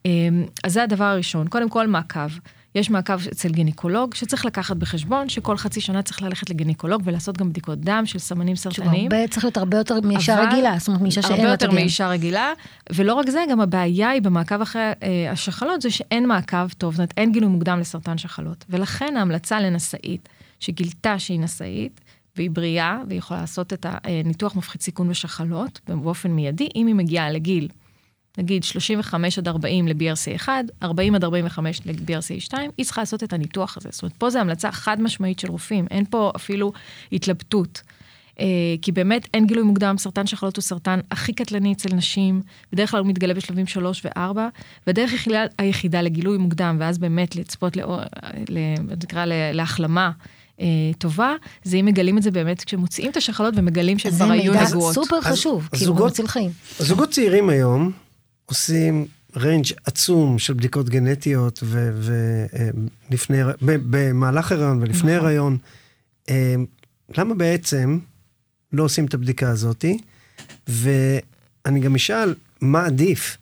אמ, 0.05 0.45
אז 0.65 0.73
זה 0.73 0.83
הדבר 0.83 1.05
הראשון, 1.05 1.49
קודם 1.49 1.69
כל 1.69 1.87
מעקב. 1.87 2.31
יש 2.75 2.91
מעקב 2.91 3.27
אצל 3.33 3.49
גינקולוג, 3.49 4.15
שצריך 4.15 4.47
לקחת 4.47 4.77
בחשבון 4.77 5.29
שכל 5.29 5.57
חצי 5.57 5.81
שנה 5.81 6.03
צריך 6.03 6.23
ללכת 6.23 6.51
לגינקולוג 6.51 7.03
ולעשות 7.05 7.39
גם 7.39 7.51
בדיקות 7.51 7.79
דם 7.79 8.03
של 8.07 8.19
סמנים 8.19 8.57
סרטניים. 8.57 9.13
הרבה, 9.13 9.29
צריך 9.29 9.45
להיות 9.45 9.57
הרבה 9.57 9.77
יותר 9.77 10.01
מאישה 10.01 10.41
רגילה, 10.41 10.75
זאת 10.79 10.89
אומרת 10.89 11.03
מאישה 11.03 11.23
שאין 11.23 11.33
הרבה 11.33 11.45
לה 11.45 11.55
את 11.55 11.63
יותר 11.63 11.73
הגן. 11.73 11.83
מאישה 11.83 12.09
רגילה, 12.09 12.53
ולא 12.93 13.15
רק 13.15 13.31
זה, 13.31 13.45
גם 13.51 13.61
הבעיה 13.61 14.11
היא 14.11 14.23
במעקב 14.23 14.61
אחרי 14.61 14.83
אה, 15.03 15.31
השחלות, 15.31 15.83
זה 15.83 15.91
שאין 15.91 16.29
מעקב 16.29 16.69
טוב, 16.79 16.93
זאת 16.93 16.99
אומרת, 16.99 17.15
אין 17.17 17.33
גילוי 17.33 17.49
מוקדם 17.49 17.79
לסרטן 17.81 18.19
שחלות. 18.19 18.65
ולכן 18.71 19.17
ההמלצה 19.17 19.61
לנשאית, 19.61 20.29
שגילתה 20.61 21.19
שהיא 21.19 21.41
נשאית, 21.41 22.01
והיא 22.37 22.51
בריאה, 22.51 22.99
והיא 23.09 23.19
יכולה 23.19 23.41
לעשות 23.41 23.73
את 23.73 23.87
הניתוח 23.89 24.57
מפחית 24.57 24.83
סיכון 24.83 25.09
בשחלות 25.09 25.81
באופן 25.89 26.31
מיידי, 26.31 26.69
אם 26.77 26.87
היא 26.87 26.95
מגיעה 26.95 27.31
לגיל, 27.31 27.69
נגיד 28.39 28.65
35 28.65 29.39
עד 29.39 29.49
40 29.49 29.89
ל-BRCA1, 29.89 30.49
40 30.83 31.15
עד 31.15 31.25
45 31.25 31.81
ל-BRCA2, 31.87 32.55
היא 32.79 32.85
צריכה 32.87 33.01
לעשות 33.03 33.23
את 33.23 33.33
הניתוח 33.33 33.77
הזה. 33.77 33.89
זאת 33.93 34.03
אומרת, 34.03 34.13
פה 34.19 34.31
זו 34.31 34.39
המלצה 34.39 34.73
חד 34.73 35.03
משמעית 35.03 35.39
של 35.39 35.49
רופאים, 35.51 35.87
אין 35.91 36.05
פה 36.11 36.33
אפילו 36.37 36.73
התלבטות. 37.13 37.83
אה, 38.41 38.45
כי 38.83 38.93
באמת 38.93 39.29
אין 39.35 39.47
גילוי 39.47 39.63
מוקדם, 39.65 39.95
סרטן 39.99 40.27
שחלות 40.27 40.57
הוא 40.57 40.63
סרטן 40.63 41.01
הכי 41.11 41.33
קטלני 41.33 41.73
אצל 41.73 41.95
נשים, 41.95 42.43
בדרך 42.73 42.91
כלל 42.91 43.01
הוא 43.01 43.09
מתגלה 43.09 43.35
בשלבים 43.35 43.67
3 43.67 44.05
ו-4, 44.05 44.39
והדרך 44.87 45.13
היחידה, 45.13 45.45
היחידה 45.59 46.03
לגילוי 46.03 46.39
מוקדם, 46.39 46.77
ואז 46.81 46.99
באמת 46.99 47.37
לצפות, 47.37 47.77
לאור- 47.77 48.01
ל- 48.49 48.81
מה 48.83 48.93
נקרא, 49.03 49.25
להחלמה 49.53 50.11
אה, 50.61 50.67
טובה, 50.99 51.33
זה 51.65 51.77
אם 51.77 51.85
מגלים 51.87 52.19
את 52.19 52.23
זה 52.23 52.31
באמת 52.31 52.65
כשמוציאים 52.65 53.11
את 53.11 53.17
השחלות 53.17 53.55
ומגלים 53.57 53.99
זה 53.99 54.03
שכבר 54.11 54.25
היו 54.31 54.53
מידע 54.53 54.65
נגועות. 54.69 54.95
סופר 54.95 55.17
אז- 55.17 55.25
חשוב, 55.25 55.69
אז 55.73 55.79
כאילו, 55.79 55.93
הוא 55.93 55.99
זוגות- 55.99 56.13
מציל 56.13 56.27
חיים. 56.27 56.51
זוגות 56.79 57.11
צעירים 57.11 57.49
היום 57.49 57.93
עושים 58.47 59.07
ריינג' 59.37 59.67
עצום 59.85 60.39
של 60.39 60.55
בדיקות 60.55 60.89
גנטיות 60.89 61.63
ולפני, 63.11 63.39
במהלך 63.63 64.53
הריון 64.53 64.83
ולפני 64.83 65.17
נכון. 65.17 65.27
הריון. 65.27 65.59
אה, 66.31 66.55
למה 67.19 67.35
בעצם 67.35 67.99
לא 68.73 68.83
עושים 68.83 69.05
את 69.05 69.15
הבדיקה 69.15 69.51
הזאתי? 69.51 69.99
ואני 70.69 71.81
גם 71.81 71.95
אשאל, 71.95 72.35
מה 72.61 72.87
עדיף? 72.87 73.37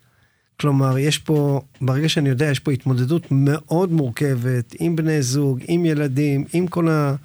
כלומר, 0.59 0.97
יש 0.97 1.17
פה, 1.17 1.61
ברגע 1.81 2.09
שאני 2.09 2.29
יודע, 2.29 2.45
יש 2.45 2.59
פה 2.59 2.71
התמודדות 2.71 3.27
מאוד 3.31 3.91
מורכבת 3.91 4.75
עם 4.79 4.95
בני 4.95 5.21
זוג, 5.21 5.59
עם 5.67 5.85
ילדים, 5.85 6.45
עם 6.53 6.67
כל, 6.67 6.89
ה, 6.89 7.15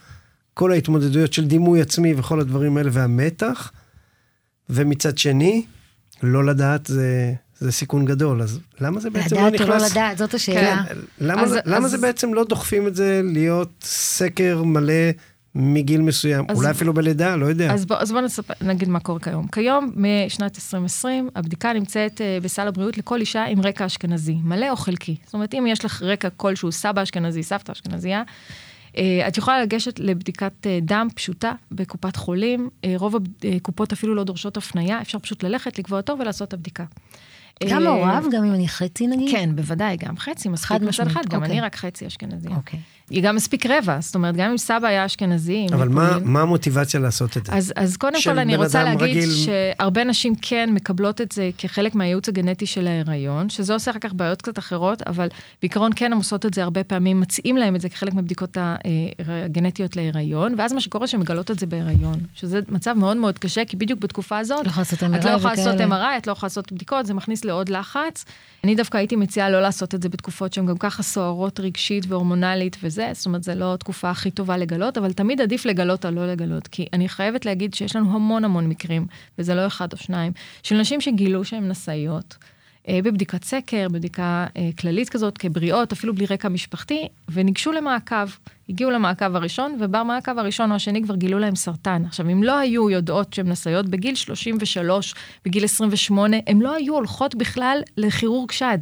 כל 0.54 0.72
ההתמודדויות 0.72 1.32
של 1.32 1.46
דימוי 1.46 1.80
עצמי 1.80 2.14
וכל 2.14 2.40
הדברים 2.40 2.76
האלה 2.76 2.90
והמתח. 2.92 3.72
ומצד 4.70 5.18
שני, 5.18 5.64
לא 6.22 6.44
לדעת 6.44 6.86
זה, 6.86 7.34
זה 7.60 7.72
סיכון 7.72 8.04
גדול, 8.04 8.42
אז 8.42 8.60
למה 8.80 9.00
זה 9.00 9.10
בעצם 9.10 9.36
לא 9.36 9.50
נכנס... 9.50 9.60
לדעת 9.60 9.76
או 9.76 9.84
לא 9.84 9.86
לדעת, 9.90 10.18
זאת 10.18 10.34
השאלה. 10.34 10.84
כן, 10.88 10.94
למה, 11.20 11.42
אז- 11.42 11.50
זה, 11.50 11.60
למה 11.64 11.84
אז- 11.86 11.90
זה 11.90 11.98
בעצם 11.98 12.34
לא 12.34 12.44
דוחפים 12.44 12.86
את 12.86 12.94
זה 12.94 13.20
להיות 13.24 13.70
סקר 13.82 14.62
מלא 14.62 14.92
מגיל 15.54 16.00
מסוים? 16.02 16.44
אז- 16.48 16.56
אולי 16.56 16.70
אפילו 16.70 16.94
בלידה, 16.94 17.36
לא 17.36 17.46
יודע. 17.46 17.72
אז 17.74 17.86
בוא, 17.86 17.96
אז 17.96 18.12
בוא 18.12 18.20
נספר, 18.20 18.54
נגיד 18.60 18.88
מה 18.88 19.00
קורה 19.00 19.20
כיום. 19.20 19.46
כיום, 19.48 19.92
משנת 19.96 20.56
2020, 20.56 21.28
הבדיקה 21.36 21.72
נמצאת 21.72 22.20
אה, 22.20 22.38
בסל 22.42 22.68
הבריאות 22.68 22.98
לכל 22.98 23.20
אישה 23.20 23.44
עם 23.44 23.60
רקע 23.60 23.86
אשכנזי, 23.86 24.34
מלא 24.44 24.70
או 24.70 24.76
חלקי. 24.76 25.16
זאת 25.24 25.34
אומרת, 25.34 25.54
אם 25.54 25.66
יש 25.68 25.84
לך 25.84 26.02
רקע 26.02 26.28
כלשהו, 26.36 26.72
סבא 26.72 27.02
אשכנזי, 27.02 27.42
סבתא 27.42 27.72
אשכנזייה, 27.72 28.22
אה, 28.96 29.24
את 29.28 29.38
יכולה 29.38 29.62
לגשת 29.62 29.98
לבדיקת 29.98 30.52
אה, 30.66 30.78
דם 30.82 31.08
פשוטה 31.14 31.52
בקופת 31.72 32.16
חולים. 32.16 32.68
רוב 32.96 33.14
הקופות 33.56 33.92
אפילו 33.92 34.14
לא 34.14 34.24
דורשות 34.24 34.56
הפנייה, 34.56 35.00
אפשר 35.00 35.18
פשוט 35.18 35.42
ללכת, 35.42 35.78
לקבוע 35.78 36.00
תור 36.00 36.16
ולעשות 36.20 36.48
את 36.48 36.54
הבדיקה. 36.54 36.84
גם 37.70 37.82
אה, 37.82 37.84
מעורב, 37.84 38.26
גם 38.32 38.44
אם 38.44 38.54
אני 38.54 38.68
חצי 38.68 39.06
נגיד? 39.06 39.30
כן, 39.30 39.56
בוודאי, 39.56 39.96
גם 39.96 40.18
חצי, 40.18 40.48
מספיק 40.48 40.82
מצד 40.82 41.06
אחד, 41.06 41.20
גם 41.28 41.42
אוקיי. 41.42 41.52
אני 41.52 41.60
רק 41.60 41.76
חצי 41.76 42.06
אשכנזייה. 42.06 42.56
אוקיי. 42.56 42.80
היא 43.10 43.22
גם 43.22 43.36
מספיק 43.36 43.66
רבע, 43.66 44.00
זאת 44.00 44.14
אומרת, 44.14 44.36
גם 44.36 44.50
אם 44.50 44.56
סבא 44.58 44.88
היה 44.88 45.06
אשכנזי, 45.06 45.66
אבל 45.72 45.88
מה, 45.88 46.18
מה 46.24 46.40
המוטיבציה 46.42 47.00
לעשות 47.00 47.36
את 47.36 47.46
זה? 47.46 47.52
אז, 47.52 47.72
אז 47.76 47.96
קודם 47.96 48.22
כל 48.24 48.38
אני 48.38 48.56
רוצה 48.56 48.84
להגיד 48.84 49.02
רגיל- 49.02 49.30
שהרבה 49.30 50.04
נשים 50.04 50.34
כן 50.42 50.70
מקבלות 50.72 51.20
את 51.20 51.32
זה 51.32 51.50
כחלק 51.58 51.94
מהייעוץ 51.94 52.28
הגנטי 52.28 52.66
של 52.66 52.86
ההיריון, 52.86 53.48
שזה 53.48 53.74
עושה 53.74 53.90
אחר 53.90 53.98
כך 53.98 54.12
בעיות 54.14 54.42
קצת 54.42 54.58
אחרות, 54.58 55.02
אבל 55.02 55.28
בעיקרון 55.62 55.90
כן 55.96 56.12
הן 56.12 56.18
עושות 56.18 56.46
את 56.46 56.54
זה 56.54 56.62
הרבה 56.62 56.84
פעמים, 56.84 57.20
מציעים 57.20 57.56
להם 57.56 57.76
את 57.76 57.80
זה 57.80 57.88
כחלק 57.88 58.14
מהבדיקות 58.14 58.58
אה, 58.58 58.76
הגנטיות 59.44 59.96
להיריון, 59.96 60.54
ואז 60.58 60.72
מה 60.72 60.80
שקורה 60.80 61.06
שהן 61.06 61.20
מגלות 61.20 61.50
את 61.50 61.58
זה 61.58 61.66
בהיריון, 61.66 62.14
שזה 62.34 62.60
מצב 62.68 62.92
מאוד 62.92 63.16
מאוד 63.16 63.38
קשה, 63.38 63.64
כי 63.64 63.76
בדיוק 63.76 64.00
בתקופה 64.00 64.38
הזאת, 64.38 64.66
לא 64.66 64.72
את 65.16 65.24
לא 65.24 65.30
יכולה 65.30 65.54
לעשות. 65.54 65.80
MRI, 65.80 66.18
את 66.18 66.26
לא 66.26 66.32
יכולה 66.32 66.46
לעשות 66.48 66.72
בדיקות, 66.72 67.06
זה 67.06 67.14
מכניס 67.14 67.44
לעוד 67.44 67.68
לחץ. 67.68 68.24
אני 68.64 68.74
דווקא 68.74 68.96
הייתי 68.98 69.16
מציעה 69.16 69.50
לא 69.50 69.60
לעשות 69.60 69.94
את 69.94 70.02
זה 70.02 70.08
בתקופות 70.08 70.52
שהן 70.52 70.66
גם 70.66 70.78
ככה 70.78 71.02
סוערות 71.02 71.60
רגשית 71.60 72.04
והורמונלית 72.08 72.76
וזה, 72.82 72.97
זאת 73.12 73.26
אומרת, 73.26 73.42
זה 73.42 73.54
לא 73.54 73.74
התקופה 73.74 74.10
הכי 74.10 74.30
טובה 74.30 74.56
לגלות, 74.56 74.98
אבל 74.98 75.12
תמיד 75.12 75.40
עדיף 75.40 75.66
לגלות 75.66 76.04
על 76.04 76.14
לא 76.14 76.32
לגלות, 76.32 76.68
כי 76.68 76.86
אני 76.92 77.08
חייבת 77.08 77.46
להגיד 77.46 77.74
שיש 77.74 77.96
לנו 77.96 78.14
המון 78.14 78.44
המון 78.44 78.66
מקרים, 78.66 79.06
וזה 79.38 79.54
לא 79.54 79.66
אחד 79.66 79.92
או 79.92 79.98
שניים, 79.98 80.32
של 80.62 80.76
נשים 80.76 81.00
שגילו 81.00 81.44
שהן 81.44 81.68
נשאיות. 81.68 82.36
אה, 82.88 83.00
בבדיקת 83.04 83.44
סקר, 83.44 83.86
בבדיקה 83.88 84.46
אה, 84.56 84.70
כללית 84.78 85.08
כזאת, 85.08 85.38
כבריאות, 85.38 85.92
אפילו 85.92 86.14
בלי 86.14 86.26
רקע 86.26 86.48
משפחתי, 86.48 87.08
וניגשו 87.28 87.72
למעקב. 87.72 88.26
הגיעו 88.68 88.90
למעקב 88.90 89.36
הראשון, 89.36 89.76
ובמעקב 89.80 90.38
הראשון 90.38 90.70
או 90.70 90.76
השני 90.76 91.02
כבר 91.02 91.16
גילו 91.16 91.38
להם 91.38 91.54
סרטן. 91.54 92.02
עכשיו, 92.06 92.30
אם 92.30 92.42
לא 92.42 92.58
היו 92.58 92.90
יודעות 92.90 93.34
שהן 93.34 93.48
נשאיות 93.48 93.88
בגיל 93.88 94.14
33, 94.14 95.14
בגיל 95.44 95.64
28, 95.64 96.36
הן 96.46 96.60
לא 96.60 96.74
היו 96.74 96.94
הולכות 96.94 97.34
בכלל 97.34 97.80
לכירורג 97.96 98.50
שד. 98.50 98.78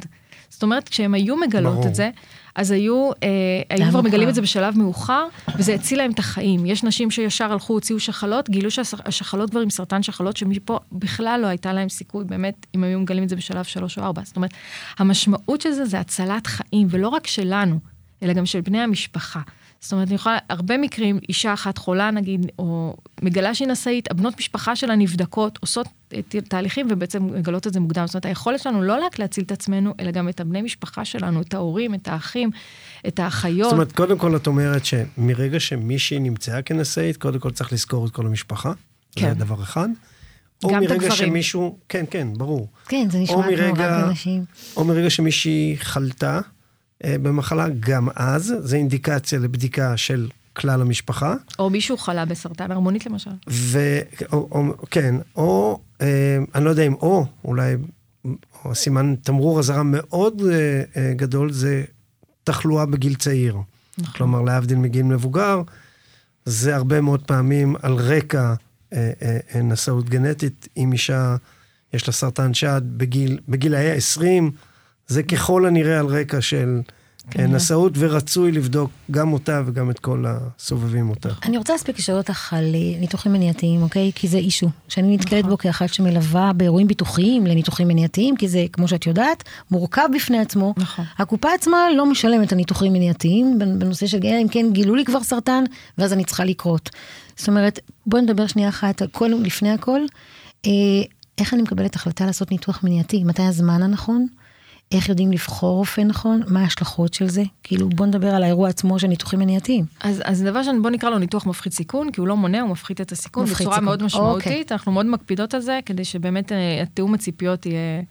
זאת 0.49 0.63
אומרת, 0.63 0.89
כשהן 0.89 1.13
היו 1.13 1.35
מגלות 1.37 1.73
ברור. 1.73 1.87
את 1.87 1.95
זה, 1.95 2.09
אז 2.57 2.71
היו, 2.71 3.11
אה, 3.23 3.27
היו 3.69 3.89
כבר 3.89 4.01
מגלים. 4.01 4.29
את 4.29 4.35
זה 4.35 4.41
בשלב 4.41 4.77
מאוחר, 4.77 5.27
וזה 5.57 5.73
הציל 5.73 5.97
להם 5.97 6.11
את 6.11 6.19
החיים. 6.19 6.65
יש 6.65 6.83
נשים 6.83 7.11
שישר 7.11 7.51
הלכו, 7.51 7.73
הוציאו 7.73 7.99
שחלות, 7.99 8.49
גילו 8.49 8.71
שהשחלות 8.71 9.49
כבר 9.49 9.59
עם 9.59 9.69
סרטן 9.69 10.03
שחלות, 10.03 10.37
שמפה 10.37 10.79
בכלל 10.91 11.39
לא 11.43 11.47
הייתה 11.47 11.73
להם 11.73 11.89
סיכוי, 11.89 12.25
באמת, 12.25 12.65
אם 12.75 12.83
היו 12.83 12.99
מגלים 12.99 13.23
את 13.23 13.29
זה 13.29 13.35
בשלב 13.35 13.63
שלוש 13.63 13.97
או 13.97 14.03
ארבע. 14.03 14.21
זאת 14.25 14.35
אומרת, 14.35 14.51
המשמעות 14.97 15.61
של 15.61 15.71
זה 15.71 15.85
זה 15.85 15.99
הצלת 15.99 16.47
חיים, 16.47 16.87
ולא 16.89 17.07
רק 17.07 17.27
שלנו, 17.27 17.79
אלא 18.23 18.33
גם 18.33 18.45
של 18.45 18.61
בני 18.61 18.79
המשפחה. 18.79 19.41
זאת 19.87 19.93
אומרת, 19.93 20.07
אני 20.07 20.15
יכולה, 20.15 20.37
הרבה 20.49 20.77
מקרים, 20.77 21.19
אישה 21.29 21.53
אחת 21.53 21.77
חולה 21.77 22.11
נגיד, 22.11 22.45
או 22.59 22.97
מגלה 23.21 23.55
שהיא 23.55 23.67
נשאית, 23.67 24.11
הבנות 24.11 24.37
משפחה 24.39 24.75
שלה 24.75 24.95
נבדקות, 24.95 25.57
עושות 25.61 25.87
את 26.19 26.35
תהליכים 26.49 26.87
ובעצם 26.89 27.25
מגלות 27.25 27.67
את 27.67 27.73
זה 27.73 27.79
מוקדם. 27.79 28.07
זאת 28.07 28.15
אומרת, 28.15 28.25
היכולת 28.25 28.59
שלנו 28.59 28.81
לא 28.81 29.05
רק 29.05 29.19
להציל 29.19 29.43
את 29.43 29.51
עצמנו, 29.51 29.93
אלא 29.99 30.11
גם 30.11 30.29
את 30.29 30.39
הבני 30.39 30.61
משפחה 30.61 31.05
שלנו, 31.05 31.41
את 31.41 31.53
ההורים, 31.53 31.93
את 31.93 32.07
האחים, 32.07 32.49
את 33.07 33.19
האחיות. 33.19 33.63
זאת 33.69 33.73
אומרת, 33.73 33.91
קודם 33.91 34.17
כל 34.17 34.35
את 34.35 34.47
אומרת 34.47 34.81
שמרגע 34.85 35.59
שמישהי 35.59 36.19
נמצאה 36.19 36.61
כנשאית, 36.61 37.17
קודם 37.17 37.39
כל 37.39 37.51
צריך 37.51 37.73
לזכור 37.73 38.05
את 38.05 38.11
כל 38.11 38.25
המשפחה. 38.25 38.71
כן. 39.15 39.29
זה 39.29 39.45
דבר 39.45 39.63
אחד. 39.63 39.87
או 40.63 40.69
גם 40.69 40.83
את 40.83 40.89
מרגע 40.89 40.93
הגברים. 41.05 41.11
שמישהו, 41.29 41.77
כן, 41.89 42.05
כן, 42.11 42.27
ברור. 42.37 42.67
כן, 42.87 43.07
זה 43.11 43.19
נשמע 43.19 43.35
או 43.35 43.41
כמו 43.41 43.51
מרגע- 43.51 43.97
רק 43.97 44.09
אנשים. 44.09 44.45
או 44.75 44.83
מרגע 44.85 45.09
שמישהי 45.09 45.75
חלתה 45.79 46.35
אה, 46.35 46.41
במחלה, 47.03 47.67
גם 47.79 48.07
אז, 48.15 48.53
זה 48.59 48.75
אינדיקציה 48.75 49.39
לבדיקה 49.39 49.97
של 49.97 50.27
כלל 50.53 50.81
המשפחה. 50.81 51.35
או 51.59 51.69
מישהו 51.69 51.97
חלה 51.97 52.25
בסרטן 52.25 52.71
הרמונית 52.71 53.05
למשל. 53.05 53.31
ו... 53.49 53.99
או, 54.31 54.47
או, 54.51 54.63
כן, 54.91 55.15
או, 55.35 55.79
אה, 56.01 56.37
אני 56.55 56.65
לא 56.65 56.69
יודע 56.69 56.83
אם 56.83 56.93
או, 56.93 57.25
אולי, 57.43 57.75
או 58.65 58.75
סימן 58.75 59.15
תמרור 59.15 59.59
אזהרה 59.59 59.83
מאוד 59.83 60.41
אה, 60.41 60.81
אה, 60.97 61.13
גדול, 61.13 61.51
זה 61.51 61.83
תחלואה 62.43 62.85
בגיל 62.85 63.15
צעיר. 63.15 63.57
נכון. 63.97 64.13
כלומר, 64.13 64.41
להבדיל 64.41 64.77
מגיל 64.77 65.03
מבוגר, 65.03 65.61
זה 66.45 66.75
הרבה 66.75 67.01
מאוד 67.01 67.21
פעמים 67.21 67.75
על 67.81 67.93
רקע 67.93 68.53
אה, 68.93 69.11
אה, 69.21 69.37
אה, 69.55 69.61
נשאות 69.61 70.09
גנטית. 70.09 70.67
אם 70.77 70.93
אישה 70.93 71.35
יש 71.93 72.07
לה 72.07 72.13
סרטן 72.13 72.53
שד 72.53 72.81
בגיל, 72.85 73.39
בגילאי 73.47 73.91
ה-20, 73.91 74.43
זה 75.07 75.23
ככל 75.23 75.65
הנראה 75.65 75.99
על 75.99 76.05
רקע 76.05 76.41
של 76.41 76.81
אה, 77.27 77.31
כנראה. 77.31 77.47
נשאות, 77.47 77.93
ורצוי 77.95 78.51
לבדוק 78.51 78.91
גם 79.11 79.33
אותה 79.33 79.61
וגם 79.65 79.91
את 79.91 79.99
כל 79.99 80.25
הסובבים 80.27 81.09
אותה. 81.09 81.29
אני 81.43 81.57
רוצה 81.57 81.73
להספיק 81.73 81.99
לשאול 81.99 82.17
אותך 82.17 82.53
על 82.53 82.75
אה, 82.75 82.99
ניתוחים 82.99 83.33
מניעתיים, 83.33 83.81
אוקיי? 83.81 84.11
כי 84.15 84.27
זה 84.27 84.37
אישו, 84.37 84.69
שאני 84.87 85.15
נתקלת 85.15 85.45
בו 85.45 85.57
כאחת 85.57 85.93
שמלווה 85.93 86.53
באירועים 86.53 86.87
ביטוחיים 86.87 87.47
לניתוחים 87.47 87.87
מניעתיים, 87.87 88.37
כי 88.37 88.47
זה, 88.47 88.65
כמו 88.73 88.87
שאת 88.87 89.05
יודעת, 89.05 89.43
מורכב 89.71 90.07
בפני 90.15 90.39
עצמו. 90.39 90.73
נכון. 90.77 91.05
הקופה 91.17 91.53
עצמה 91.53 91.77
לא 91.97 92.05
משלמת 92.05 92.51
על 92.51 92.57
ניתוחים 92.57 92.93
מניעתיים 92.93 93.59
בנושא 93.59 94.07
של 94.07 94.19
גיל, 94.19 94.35
אם 94.41 94.47
כן 94.47 94.65
גילו 94.71 94.95
לי 94.95 95.05
כבר 95.05 95.23
סרטן, 95.23 95.63
ואז 95.97 96.13
אני 96.13 96.23
צריכה 96.23 96.45
לקרות. 96.45 96.89
זאת 97.35 97.47
אומרת, 97.47 97.79
בואי 98.05 98.21
נדבר 98.21 98.47
שנייה 98.47 98.69
אחת, 98.69 99.01
כל, 99.11 99.31
לפני 99.43 99.71
הכל, 99.71 100.01
אה, 100.65 100.71
איך 101.37 101.53
אני 101.53 101.61
מקבלת 101.61 101.95
החלטה 101.95 102.25
לעשות 102.25 102.51
ניתוח 102.51 102.83
מניעתי? 102.83 103.23
מתי 103.23 103.43
הזמן 103.43 103.83
הנכון? 103.83 104.27
איך 104.91 105.09
יודעים 105.09 105.31
לבחור 105.31 105.75
רופא 105.77 106.01
נכון? 106.01 106.41
מה 106.47 106.61
ההשלכות 106.61 107.13
של 107.13 107.27
זה? 107.27 107.43
כאילו, 107.63 107.89
בוא 107.89 108.05
נדבר 108.05 108.35
על 108.35 108.43
האירוע 108.43 108.69
עצמו 108.69 108.99
של 108.99 109.07
ניתוחים 109.07 109.39
מניעתיים. 109.39 109.85
אז, 109.99 110.21
אז 110.25 110.43
דבר 110.43 110.59
ראשון, 110.59 110.81
בוא 110.81 110.89
נקרא 110.89 111.09
לו 111.09 111.19
ניתוח 111.19 111.45
מפחית 111.45 111.73
סיכון, 111.73 112.11
כי 112.11 112.21
הוא 112.21 112.27
לא 112.27 112.37
מונע, 112.37 112.61
הוא 112.61 112.69
מפחית 112.69 113.01
את 113.01 113.11
הסיכון 113.11 113.43
מפחית 113.43 113.57
בצורה 113.57 113.75
סיכון. 113.75 113.85
מאוד 113.85 114.03
משמעותית. 114.03 114.47
אוקיי. 114.47 114.63
אנחנו 114.71 114.91
מאוד 114.91 115.05
מקפידות 115.05 115.53
על 115.53 115.61
זה, 115.61 115.79
כדי 115.85 116.05
שבאמת 116.05 116.51
אה, 116.51 116.81
התיאום 116.81 117.13
הציפיות 117.13 117.65
יהיה... 117.65 118.01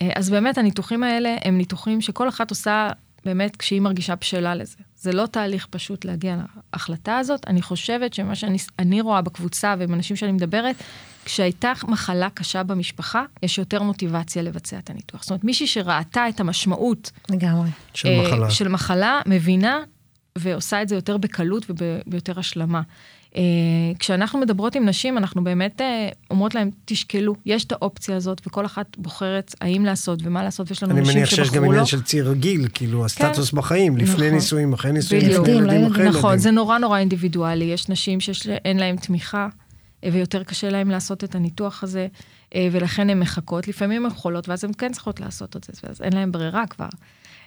אה, 0.00 0.10
אז 0.16 0.30
באמת 0.30 0.58
הניתוחים 0.58 1.02
האלה 1.02 1.36
הם 1.42 1.58
ניתוחים 1.58 2.00
שכל 2.00 2.28
אחת 2.28 2.50
עושה 2.50 2.90
באמת 3.24 3.56
כשהיא 3.56 3.80
מרגישה 3.80 4.14
בשלה 4.14 4.54
לזה. 4.54 4.76
זה 4.96 5.12
לא 5.12 5.26
תהליך 5.26 5.66
פשוט 5.66 6.04
להגיע 6.04 6.36
להחלטה 6.72 7.18
הזאת. 7.18 7.46
אני 7.46 7.62
חושבת 7.62 8.14
שמה 8.14 8.34
שאני 8.34 8.58
אני 8.78 9.00
רואה 9.00 9.20
בקבוצה 9.20 9.74
ועם 9.78 9.94
אנשים 9.94 10.16
שאני 10.16 10.32
מדברת, 10.32 10.76
כשהייתה 11.26 11.72
מחלה 11.88 12.28
קשה 12.30 12.62
במשפחה, 12.62 13.24
יש 13.42 13.58
יותר 13.58 13.82
מוטיבציה 13.82 14.42
לבצע 14.42 14.78
את 14.78 14.90
הניתוח. 14.90 15.22
זאת 15.22 15.30
אומרת, 15.30 15.44
מישהי 15.44 15.66
שראתה 15.66 16.28
את 16.28 16.40
המשמעות 16.40 17.10
לגמרי. 17.30 17.68
של 17.94 18.08
אה, 18.08 18.22
מחלה. 18.22 18.50
של 18.50 18.68
מחלה, 18.68 19.20
מבינה 19.26 19.78
ועושה 20.38 20.82
את 20.82 20.88
זה 20.88 20.94
יותר 20.94 21.16
בקלות 21.16 21.66
וביותר 21.68 22.38
השלמה. 22.38 22.80
אה, 23.36 23.42
כשאנחנו 23.98 24.38
מדברות 24.38 24.74
עם 24.74 24.88
נשים, 24.88 25.18
אנחנו 25.18 25.44
באמת 25.44 25.80
אה, 25.80 26.08
אומרות 26.30 26.54
להן, 26.54 26.70
תשקלו, 26.84 27.34
יש 27.46 27.64
את 27.64 27.72
האופציה 27.72 28.16
הזאת, 28.16 28.40
וכל 28.46 28.66
אחת 28.66 28.96
בוחרת 28.98 29.54
האם 29.60 29.84
לעשות 29.84 30.18
ומה 30.22 30.42
לעשות, 30.42 30.70
ויש 30.70 30.82
לנו 30.82 30.92
אני 30.92 31.00
נשים 31.00 31.14
מניח 31.14 31.30
שיש 31.30 31.38
גם 31.38 31.44
שבחרו 31.46 31.64
לא. 31.64 31.70
עניין 31.70 31.86
של 31.86 32.02
ציר 32.02 32.32
גיל, 32.32 32.68
כאילו 32.74 33.04
הסטטוס 33.04 33.52
בחיים, 33.52 33.96
לפני 33.96 34.14
נכון. 34.14 34.34
נישואים, 34.34 34.72
אחרי 34.72 34.92
נישואים. 34.92 35.24
לפני 35.24 35.36
ילדים, 35.36 35.56
ילדים, 35.56 35.86
אחרי 35.86 36.02
ילדים. 36.02 36.18
נכון. 36.18 36.38
זה 36.38 36.50
נורא 36.50 36.78
נורא 36.78 36.98
אינדיבידואלי. 36.98 37.64
יש 37.64 37.88
נשים 37.88 38.20
שאין 38.20 38.76
להן 38.76 38.96
תמיכה, 38.96 39.48
ויותר 40.12 40.44
קשה 40.44 40.70
להן 40.70 40.88
לעשות 40.88 41.24
את 41.24 41.34
הניתוח 41.34 41.82
הזה, 41.82 42.06
אה, 42.54 42.68
ולכן 42.72 43.10
הן 43.10 43.20
מחכות. 43.20 43.68
לפעמים 43.68 44.06
הן 44.06 44.10
חולות, 44.10 44.48
ואז 44.48 44.64
הן 44.64 44.70
כן 44.78 44.92
צריכות 44.92 45.20
לעשות 45.20 45.56
את 45.56 45.64
זה, 45.64 45.72
ואז 45.84 46.02
אין 46.02 46.12
להן 46.12 46.32
ברירה 46.32 46.66
כבר. 46.66 46.88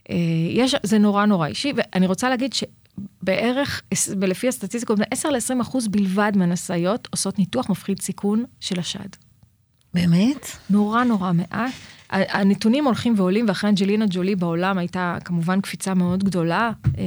אה, 0.09 0.15
יש, 0.49 0.75
זה 0.83 0.97
נורא 0.97 1.25
נורא 1.25 1.47
אישי, 1.47 1.73
ואני 1.75 2.07
רוצה 2.07 2.29
להגיד 2.29 2.53
שבערך, 2.53 3.81
לפי 4.21 4.47
הסטטיסטיקות, 4.47 4.97
בין 4.97 5.07
10 5.11 5.29
ל-20 5.29 5.61
אחוז 5.61 5.87
בלבד 5.87 6.31
מהנשאיות 6.35 7.07
עושות 7.11 7.39
ניתוח 7.39 7.69
מפחית 7.69 8.01
סיכון 8.01 8.43
של 8.59 8.79
השד. 8.79 9.09
באמת? 9.93 10.47
נורא 10.69 11.03
נורא 11.03 11.31
מעט. 11.33 11.73
הנתונים 12.09 12.85
הולכים 12.85 13.13
ועולים, 13.17 13.45
ואחרי 13.47 13.69
אנג'לינה 13.69 14.05
ג'ולי 14.09 14.35
בעולם 14.35 14.77
הייתה 14.77 15.17
כמובן 15.25 15.61
קפיצה 15.61 15.93
מאוד 15.93 16.23
גדולה. 16.23 16.71
אה, 16.97 17.03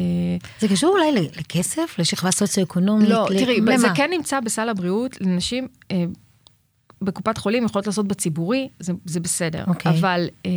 זה 0.61 0.69
קשור 0.69 0.91
אולי 0.91 1.29
לכסף? 1.39 1.95
לשכבה 1.99 2.31
סוציו-אקונומית? 2.31 3.09
לא, 3.09 3.27
תראי, 3.29 3.61
למה? 3.61 3.79
זה 3.79 3.89
כן 3.95 4.11
נמצא 4.11 4.41
בסל 4.41 4.69
הבריאות 4.69 5.21
לנשים, 5.21 5.69
אה, 5.91 6.05
בקופת 7.03 7.39
חולים, 7.39 7.65
יכולות 7.65 7.87
לעשות 7.87 8.09
בציבורי, 8.09 8.69
זה, 8.79 8.93
זה 9.05 9.21
בסדר. 9.21 9.65
אוקיי. 9.67 9.93
אבל 9.93 10.29
אה, 10.47 10.51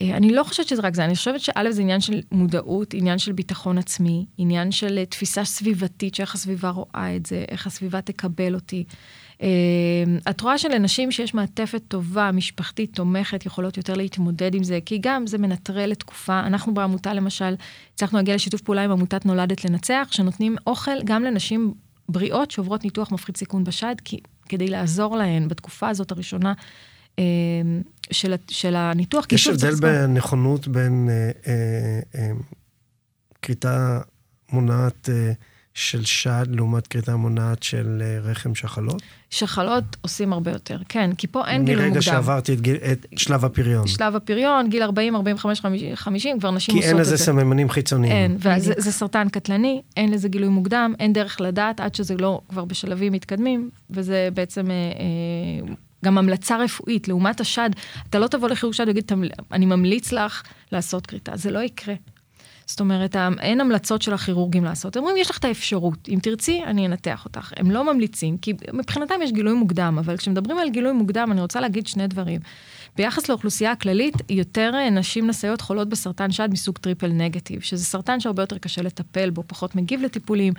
אני 0.00 0.32
לא 0.32 0.42
חושבת 0.42 0.68
שזה 0.68 0.82
רק 0.82 0.94
זה, 0.94 1.04
אני 1.04 1.14
חושבת 1.14 1.40
שא' 1.40 1.70
זה 1.70 1.82
עניין 1.82 2.00
של 2.00 2.20
מודעות, 2.32 2.94
עניין 2.94 3.18
של 3.18 3.32
ביטחון 3.32 3.78
עצמי, 3.78 4.26
עניין 4.38 4.72
של 4.72 4.98
אה, 4.98 5.06
תפיסה 5.06 5.44
סביבתית, 5.44 6.14
שאיך 6.14 6.34
הסביבה 6.34 6.70
רואה 6.70 7.16
את 7.16 7.26
זה, 7.26 7.44
איך 7.48 7.66
הסביבה 7.66 8.00
תקבל 8.00 8.54
אותי. 8.54 8.84
אה, 9.42 9.48
את 10.30 10.40
רואה 10.40 10.58
שלנשים 10.58 11.12
שיש 11.12 11.34
מעטפת 11.34 11.82
טובה, 11.88 12.30
משפחתית, 12.32 12.94
תומכת, 12.94 13.46
יכולות 13.46 13.76
יותר 13.76 13.94
להתמודד 13.94 14.54
עם 14.54 14.64
זה, 14.64 14.78
כי 14.86 14.98
גם 15.00 15.26
זה 15.26 15.38
מנטרל 15.38 15.90
לתקופה. 15.90 16.40
אנחנו 16.40 16.74
בעמותה 16.74 17.14
למשל, 17.14 17.54
הצלחנו 17.94 18.18
להגיע 18.18 18.34
לשיתוף 18.34 18.60
פעולה 18.60 18.84
עם 18.84 18.90
עמותת 18.90 19.26
נולדת 19.26 19.64
לנצח, 19.64 20.08
שנותנים 20.10 20.56
אוכל 20.66 21.02
גם 21.04 21.22
לנשים 21.22 21.74
בריאות 22.08 22.50
שעוברות 22.50 22.84
ניתוח 22.84 23.12
מפחית 23.12 23.36
סיכון 23.36 23.64
בשד, 23.64 23.94
כי, 24.04 24.18
כדי 24.48 24.68
לעזור 24.68 25.16
להן 25.16 25.48
בתקופה 25.48 25.88
הזאת 25.88 26.12
הראשונה 26.12 26.48
אה, 26.48 26.91
של, 28.10 28.32
ה- 28.32 28.36
של 28.50 28.76
הניתוח. 28.76 29.24
כי 29.24 29.34
יש 29.34 29.46
הבדל 29.46 29.74
בנכונות 29.74 30.68
בין 30.68 31.08
אה, 31.10 31.30
אה, 31.46 31.52
אה, 32.14 32.30
כריתה 33.42 34.00
מונעת 34.52 35.08
אה, 35.12 35.32
של 35.74 36.04
שד 36.04 36.46
לעומת 36.48 36.86
כריתה 36.86 37.16
מונעת 37.16 37.62
של 37.62 38.02
אה, 38.04 38.30
רחם 38.30 38.54
שחלות? 38.54 39.02
שחלות 39.30 39.84
עושים 40.00 40.32
הרבה 40.32 40.50
יותר, 40.50 40.78
כן, 40.88 41.10
כי 41.18 41.26
פה 41.26 41.46
אין 41.46 41.64
גילוי 41.64 41.74
מוקדם. 41.84 41.90
מרגע 41.90 42.02
שעברתי 42.02 42.54
את, 42.54 42.60
גיל, 42.60 42.76
את 42.76 43.06
שלב 43.16 43.44
הפריון. 43.44 43.86
שלב 43.86 44.16
הפריון, 44.16 44.68
גיל 44.70 44.82
40, 44.82 45.16
45, 45.16 45.60
50, 45.94 46.38
כבר 46.40 46.50
נשים 46.50 46.74
כי 46.74 46.78
עושות 46.78 46.90
אין 46.92 47.00
את 47.00 47.04
זה. 47.04 47.14
לזה 47.14 47.24
סממנים 47.24 47.70
חיצוניים. 47.70 48.12
אין, 48.12 48.36
וזה 48.56 48.72
זה 48.76 48.92
סרטן 48.92 49.28
קטלני, 49.28 49.82
אין 49.96 50.10
לזה 50.10 50.28
גילוי 50.28 50.48
מוקדם, 50.48 50.94
אין 51.00 51.12
דרך 51.12 51.40
לדעת 51.40 51.80
עד 51.80 51.94
שזה 51.94 52.16
לא 52.16 52.40
כבר 52.48 52.64
בשלבים 52.64 53.12
מתקדמים, 53.12 53.70
וזה 53.90 54.28
בעצם 54.34 54.70
אה, 54.70 54.74
אה, 54.74 55.74
גם 56.04 56.18
המלצה 56.18 56.56
רפואית, 56.56 57.08
לעומת 57.08 57.40
השד, 57.40 57.70
אתה 58.10 58.18
לא 58.18 58.26
תבוא 58.26 58.48
לכירורג 58.48 58.74
שד 58.74 58.84
ותגיד, 58.88 59.04
"תמל- 59.04 59.28
אני 59.52 59.66
ממליץ 59.66 60.12
לך 60.12 60.42
לעשות 60.72 61.06
כריתה, 61.06 61.36
זה 61.36 61.50
לא 61.50 61.58
יקרה. 61.58 61.94
זאת 62.66 62.80
אומרת, 62.80 63.16
אין 63.40 63.60
המלצות 63.60 64.02
של 64.02 64.14
הכירורגים 64.14 64.64
לעשות. 64.64 64.96
הם 64.96 65.02
אומרים, 65.02 65.16
יש 65.20 65.30
לך 65.30 65.38
את 65.38 65.44
האפשרות, 65.44 66.08
אם 66.08 66.18
תרצי, 66.22 66.62
אני 66.66 66.86
אנתח 66.86 67.24
אותך. 67.24 67.52
הם 67.56 67.70
לא 67.70 67.92
ממליצים, 67.94 68.38
כי 68.38 68.52
מבחינתם 68.72 69.14
יש 69.22 69.32
גילוי 69.32 69.54
מוקדם, 69.54 69.96
אבל 70.00 70.16
כשמדברים 70.16 70.58
על 70.58 70.70
גילוי 70.70 70.92
מוקדם, 70.92 71.28
אני 71.32 71.40
רוצה 71.40 71.60
להגיד 71.60 71.86
שני 71.86 72.06
דברים. 72.06 72.40
ביחס 72.96 73.28
לאוכלוסייה 73.28 73.72
הכללית, 73.72 74.14
יותר 74.30 74.70
אה, 74.74 74.90
נשים 74.90 75.26
נשאיות 75.26 75.60
חולות 75.60 75.88
בסרטן 75.88 76.30
שד 76.30 76.48
מסוג 76.52 76.78
triple 76.78 77.08
negative, 77.08 77.60
שזה 77.60 77.84
סרטן 77.84 78.20
שהרבה 78.20 78.42
יותר 78.42 78.58
קשה 78.58 78.82
לטפל 78.82 79.30
בו, 79.30 79.44
פחות 79.46 79.74
מגיב 79.74 80.02
לטיפולים, 80.02 80.52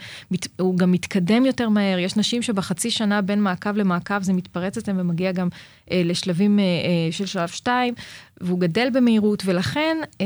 הוא 0.59 0.77
גם 0.77 0.91
מתקדם 0.91 1.45
יותר 1.45 1.69
מהר. 1.69 1.99
יש 1.99 2.17
נשים 2.17 2.41
שבחצי 2.41 2.91
שנה 2.91 3.21
בין 3.21 3.41
מעקב 3.41 3.77
למעקב 3.77 4.23
זה 4.23 4.33
מתפרץ 4.33 4.77
אצלם 4.77 4.99
ומגיע 4.99 5.31
גם 5.31 5.49
אה, 5.91 6.01
לשלבים 6.05 6.59
אה, 6.59 6.63
אה, 6.63 7.11
של 7.11 7.25
שלב 7.25 7.49
2, 7.49 7.93
והוא 8.41 8.59
גדל 8.59 8.87
במהירות, 8.93 9.43
ולכן 9.45 9.97
אה, 10.21 10.25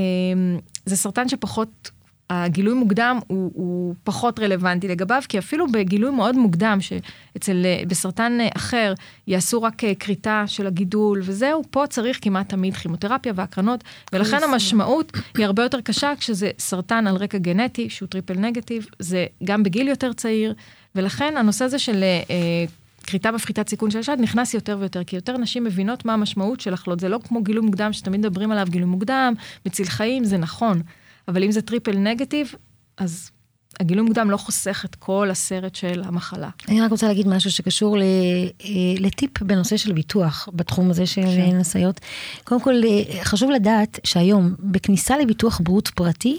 זה 0.86 0.96
סרטן 0.96 1.30
שפחות... 1.30 1.92
הגילוי 2.30 2.74
מוקדם 2.74 3.20
הוא, 3.28 3.52
הוא 3.54 3.96
פחות 4.04 4.40
רלוונטי 4.40 4.88
לגביו, 4.88 5.22
כי 5.30 5.40
אפילו 5.40 5.68
בגילוי 5.68 6.12
מאוד 6.12 6.36
מוקדם, 6.36 6.78
שאצל, 6.82 7.66
אה, 7.66 7.84
בסרטן 7.88 8.38
אה, 8.42 8.50
אחר 8.56 8.94
יעשו 9.28 9.64
רק 9.64 9.84
אה, 9.84 9.96
כריתה 9.96 10.44
של 10.48 10.68
הגידול 10.68 11.22
וזהו, 11.24 11.64
פה 11.70 11.84
צריך 11.90 12.20
כמעט 12.22 12.50
תמיד 12.50 12.76
כימותרפיה 12.76 13.34
והקרנות, 13.36 13.84
ולכן 14.14 14.44
המשמעות 14.44 15.12
היא 15.38 15.46
הרבה 15.46 15.64
יותר 15.64 15.82
קשה 15.82 16.14
כשזה 16.20 16.52
סרטן 16.60 17.08
על 17.08 17.16
רקע 17.16 17.38
גנטי, 17.38 17.90
שהוא 17.90 18.08
triple 18.08 18.34
negative, 18.34 18.88
זה 19.00 19.26
גם 19.44 19.64
בגיל 19.64 19.88
יותר 19.88 20.14
צעיר, 20.14 20.54
ולכן 20.96 21.38
הנושא 21.38 21.66
הזה 21.66 21.80
של... 21.80 22.04
אה, 22.04 22.66
כריתה 23.08 23.32
מפחיתת 23.32 23.70
סיכון 23.70 23.92
של 23.92 24.00
השד 24.00 24.18
נכנס 24.20 24.54
יותר 24.54 24.78
ויותר, 24.80 25.04
כי 25.04 25.16
יותר 25.16 25.38
נשים 25.38 25.64
מבינות 25.64 26.06
מה 26.06 26.14
המשמעות 26.14 26.60
של 26.60 26.74
לחלות. 26.74 27.00
זה 27.00 27.10
לא 27.10 27.20
כמו 27.28 27.44
גילוי 27.44 27.66
מוקדם 27.66 27.94
שתמיד 27.94 28.20
מדברים 28.20 28.52
עליו, 28.52 28.68
גילוי 28.70 28.90
מוקדם, 28.90 29.34
מציל 29.66 29.86
חיים, 29.86 30.24
זה 30.24 30.38
נכון. 30.38 30.82
אבל 31.28 31.44
אם 31.44 31.52
זה 31.52 31.62
triple 31.62 31.98
negative, 31.98 32.56
אז 32.98 33.32
הגילוי 33.80 34.04
מוקדם 34.06 34.32
לא 34.32 34.38
חוסך 34.38 34.86
את 34.86 34.96
כל 34.96 35.30
הסרט 35.32 35.76
של 35.76 36.02
המחלה. 36.06 36.50
אני 36.68 36.82
רק 36.82 36.92
רוצה 36.92 37.08
להגיד 37.08 37.28
משהו 37.28 37.52
שקשור 37.52 37.98
ל, 37.98 38.02
אה, 38.02 38.70
לטיפ 39.00 39.42
בנושא 39.42 39.78
של 39.78 39.92
ביטוח, 39.92 40.50
בתחום 40.54 40.90
הזה 40.90 41.06
של 41.06 41.22
כן. 41.22 41.58
נשאיות. 41.58 42.00
קודם 42.44 42.62
כל, 42.62 42.74
אה, 42.86 43.24
חשוב 43.24 43.52
לדעת 43.52 44.00
שהיום, 44.04 44.56
בכניסה 44.60 45.18
לביטוח 45.18 45.62
בריאות 45.64 45.88
פרטי, 45.88 46.38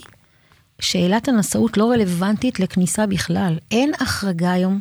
שאלת 0.81 1.29
הנשאות 1.29 1.77
לא 1.77 1.91
רלוונטית 1.91 2.61
לכניסה 2.61 3.07
בכלל. 3.07 3.59
אין 3.71 3.93
החרגה 4.01 4.53
היום 4.53 4.81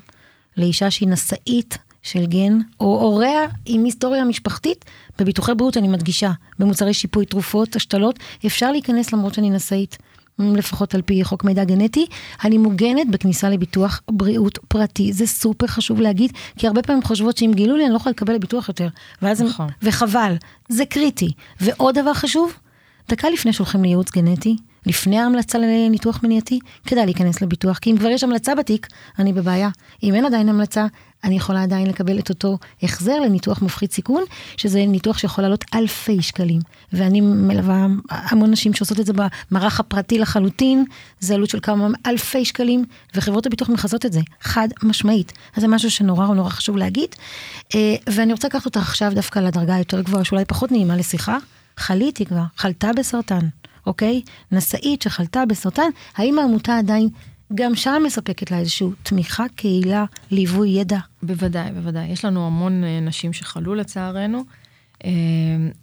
לאישה 0.58 0.92
שהיא 0.92 1.10
נשאית 1.10 1.78
של 2.04 2.26
גן, 2.26 2.58
או 2.80 3.02
הוריה 3.02 3.40
עם 3.66 3.84
היסטוריה 3.84 4.24
משפחתית, 4.24 4.86
בביטוחי 5.20 5.52
בריאות, 5.56 5.78
אני 5.78 5.88
מדגישה, 5.88 6.32
במוצרי 6.60 6.94
שיפוי, 6.94 7.26
תרופות, 7.26 7.76
השתלות, 7.76 8.20
אפשר 8.46 8.72
להיכנס 8.72 9.14
למרות 9.14 9.34
שאני 9.34 9.50
נשאית. 9.50 9.98
לפחות 10.40 10.96
על 10.96 11.02
פי 11.02 11.24
חוק 11.24 11.44
מידע 11.44 11.64
גנטי, 11.64 12.06
אני 12.44 12.58
מוגנת 12.58 13.10
בכניסה 13.10 13.50
לביטוח 13.50 14.02
בריאות 14.12 14.60
פרטי. 14.68 15.14
זה 15.14 15.28
סופר 15.28 15.68
חשוב 15.68 16.02
להגיד, 16.02 16.32
כי 16.58 16.68
הרבה 16.68 16.82
פעמים 16.82 17.04
חושבות 17.04 17.38
שאם 17.38 17.52
גילו 17.56 17.76
לי 17.78 17.84
אני 17.86 17.92
לא 17.92 17.98
יכולה 17.98 18.12
לקבל 18.12 18.38
ביטוח 18.38 18.68
יותר. 18.68 18.88
ואז 19.22 19.42
הם- 19.42 19.48
נכון. 19.48 19.68
וחבל, 19.82 20.36
זה 20.70 20.86
קריטי. 20.86 21.32
ועוד 21.62 22.00
דבר 22.00 22.14
חשוב, 22.14 22.54
דקה 23.10 23.30
לפני 23.30 23.54
שהולכים 23.54 23.84
לייעוץ 23.84 24.12
גנטי, 24.12 24.56
לפני 24.86 25.20
ההמלצה 25.20 25.58
לניתוח 25.60 26.20
מניעתי, 26.24 26.60
כדאי 26.86 27.06
להיכנס 27.06 27.42
לביטוח, 27.42 27.78
כי 27.78 27.92
אם 27.92 27.98
כבר 27.98 28.10
יש 28.10 28.24
המלצה 28.24 28.56
בתיק, 28.56 28.88
אני 29.20 29.34
בבעיה. 29.34 29.70
אם 30.04 30.16
אין 30.16 30.26
עדיין 30.26 30.50
המלצה, 30.50 30.86
אני 31.24 31.36
יכולה 31.36 31.64
עדיין 31.64 31.88
לקבל 31.88 32.20
את 32.20 32.30
אותו 32.30 32.58
החזר 32.84 33.20
לניתוח 33.20 33.62
מפחית 33.62 33.92
סיכון, 33.94 34.24
שזה 34.58 34.86
ניתוח 34.86 35.18
שיכול 35.18 35.44
לעלות 35.44 35.66
אלפי 35.74 36.22
שקלים. 36.22 36.60
ואני 36.94 37.22
מלווה 37.22 37.88
המון 38.10 38.52
נשים 38.52 38.74
שעושות 38.74 39.00
את 39.00 39.06
זה 39.06 39.14
במערך 39.14 39.80
הפרטי 39.80 40.20
לחלוטין, 40.20 40.86
זה 41.20 41.34
עלות 41.34 41.50
של 41.50 41.60
כמה 41.60 41.88
אלפי 42.06 42.46
שקלים, 42.46 42.86
וחברות 43.16 43.46
הביטוח 43.46 43.70
מכסות 43.70 44.06
את 44.06 44.14
זה, 44.14 44.22
חד 44.42 44.68
משמעית. 44.84 45.34
אז 45.56 45.62
זה 45.62 45.68
משהו 45.68 45.92
שנורא 45.92 46.28
נורא 46.28 46.50
חשוב 46.50 46.78
להגיד. 46.78 47.10
אה, 47.76 47.96
ואני 48.10 48.34
רוצה 48.34 48.48
לקחת 48.48 48.66
אותך 48.66 48.78
עכשיו 48.78 49.12
דווקא 49.16 49.40
לדרגה 49.40 49.76
היותר 49.76 50.02
גבוהה, 50.02 50.24
שאולי 50.24 50.46
פחות 50.46 50.72
נעימה 50.72 50.96
לשיחה. 50.96 51.38
חליתי 51.78 52.26
כבר, 52.26 52.44
חלתה 52.58 52.92
בסרטן, 52.94 53.48
אוקיי? 53.86 54.22
נשאית 54.52 55.02
שחלתה 55.02 55.46
בסרטן, 55.46 55.90
האם 56.16 56.40
העמותה 56.40 56.78
עדיין 56.78 57.10
גם 57.56 57.76
שם 57.76 58.02
מספקת 58.06 58.52
לה 58.52 58.60
איזושהי 58.60 58.88
תמיכה, 59.04 59.46
קהילה, 59.56 60.06
ליווי, 60.32 60.70
ידע? 60.70 60.98
בוודאי, 61.24 61.72
בוודאי. 61.72 62.08
יש 62.08 62.26
לנו 62.26 62.48
המון 62.48 62.84
אה, 62.84 63.00
נשים 63.00 63.34
שחלו 63.34 63.76
לצערנו, 63.76 64.44
אה, 65.06 65.10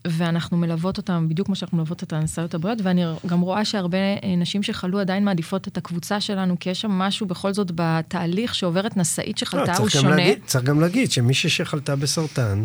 ואנחנו 0.06 0.56
מלוות 0.56 0.96
אותן 0.96 1.26
בדיוק 1.28 1.46
כמו 1.46 1.56
שאנחנו 1.56 1.76
מלוות 1.78 2.02
את 2.02 2.12
הנשאיות 2.12 2.54
הבריאות, 2.54 2.78
ואני 2.82 3.02
גם 3.26 3.40
רואה 3.40 3.64
שהרבה 3.64 3.98
אה, 3.98 4.36
נשים 4.36 4.62
שחלו 4.62 5.00
עדיין 5.00 5.24
מעדיפות 5.24 5.68
את 5.68 5.76
הקבוצה 5.76 6.20
שלנו, 6.20 6.56
כי 6.60 6.70
יש 6.70 6.80
שם 6.80 6.90
משהו 6.90 7.26
בכל 7.26 7.52
זאת 7.54 7.70
בתהליך 7.74 8.54
שעוברת 8.54 8.96
נשאית 8.96 9.36
לא, 9.42 9.46
שחלתה, 9.46 9.76
הוא 9.76 9.88
צריך 9.88 9.96
גם 9.96 10.02
שונה. 10.02 10.16
להגיד- 10.16 10.38
צריך 10.46 10.64
גם 10.64 10.80
להגיד 10.80 11.10
שמישהי 11.10 11.50
שחלתה 11.50 11.96
בסרטן 11.96 12.62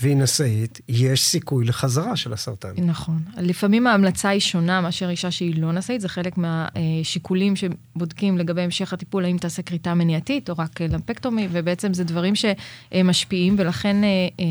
והיא 0.00 0.16
נשאית, 0.16 0.80
יש 0.88 1.24
סיכוי 1.24 1.64
לחזרה 1.64 2.16
של 2.16 2.32
הסרטן. 2.32 2.68
נכון. 2.76 3.18
לפעמים 3.36 3.86
ההמלצה 3.86 4.28
היא 4.28 4.40
שונה 4.40 4.80
מאשר 4.80 5.10
אישה 5.10 5.30
שהיא 5.30 5.62
לא 5.62 5.72
נשאית, 5.72 6.00
זה 6.00 6.08
חלק 6.08 6.34
מהשיקולים 6.38 7.54
שבודקים 7.56 8.38
לגבי 8.38 8.62
המשך 8.62 8.92
הטיפול, 8.92 9.24
האם 9.24 9.38
תעשה 9.38 9.62
כריתה 9.62 9.94
מניעתית 9.94 10.50
או 10.50 10.54
רק 10.58 10.80
למפקטומי, 10.80 11.48
ובעצם 11.50 11.94
זה 11.94 12.04
דברים 12.04 12.34
שמשפיעים, 12.34 13.54
ולכן 13.58 14.04
אה, 14.04 14.08
אה, 14.40 14.44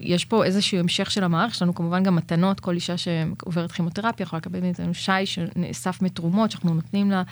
יש 0.00 0.24
פה 0.24 0.44
איזשהו 0.44 0.78
המשך 0.78 1.10
של 1.10 1.24
המערכת, 1.24 1.54
יש 1.54 1.62
לנו 1.62 1.74
כמובן 1.74 2.02
גם 2.02 2.16
מתנות, 2.16 2.60
כל 2.60 2.74
אישה 2.74 2.94
שעוברת 2.96 3.72
כימותרפיה 3.72 4.24
יכולה 4.24 4.38
לקבל 4.38 4.60
מאיתנו 4.60 4.94
שי 4.94 5.26
שנאסף 5.26 6.02
מתרומות 6.02 6.50
שאנחנו 6.50 6.74
נותנים 6.74 7.10
לה. 7.10 7.22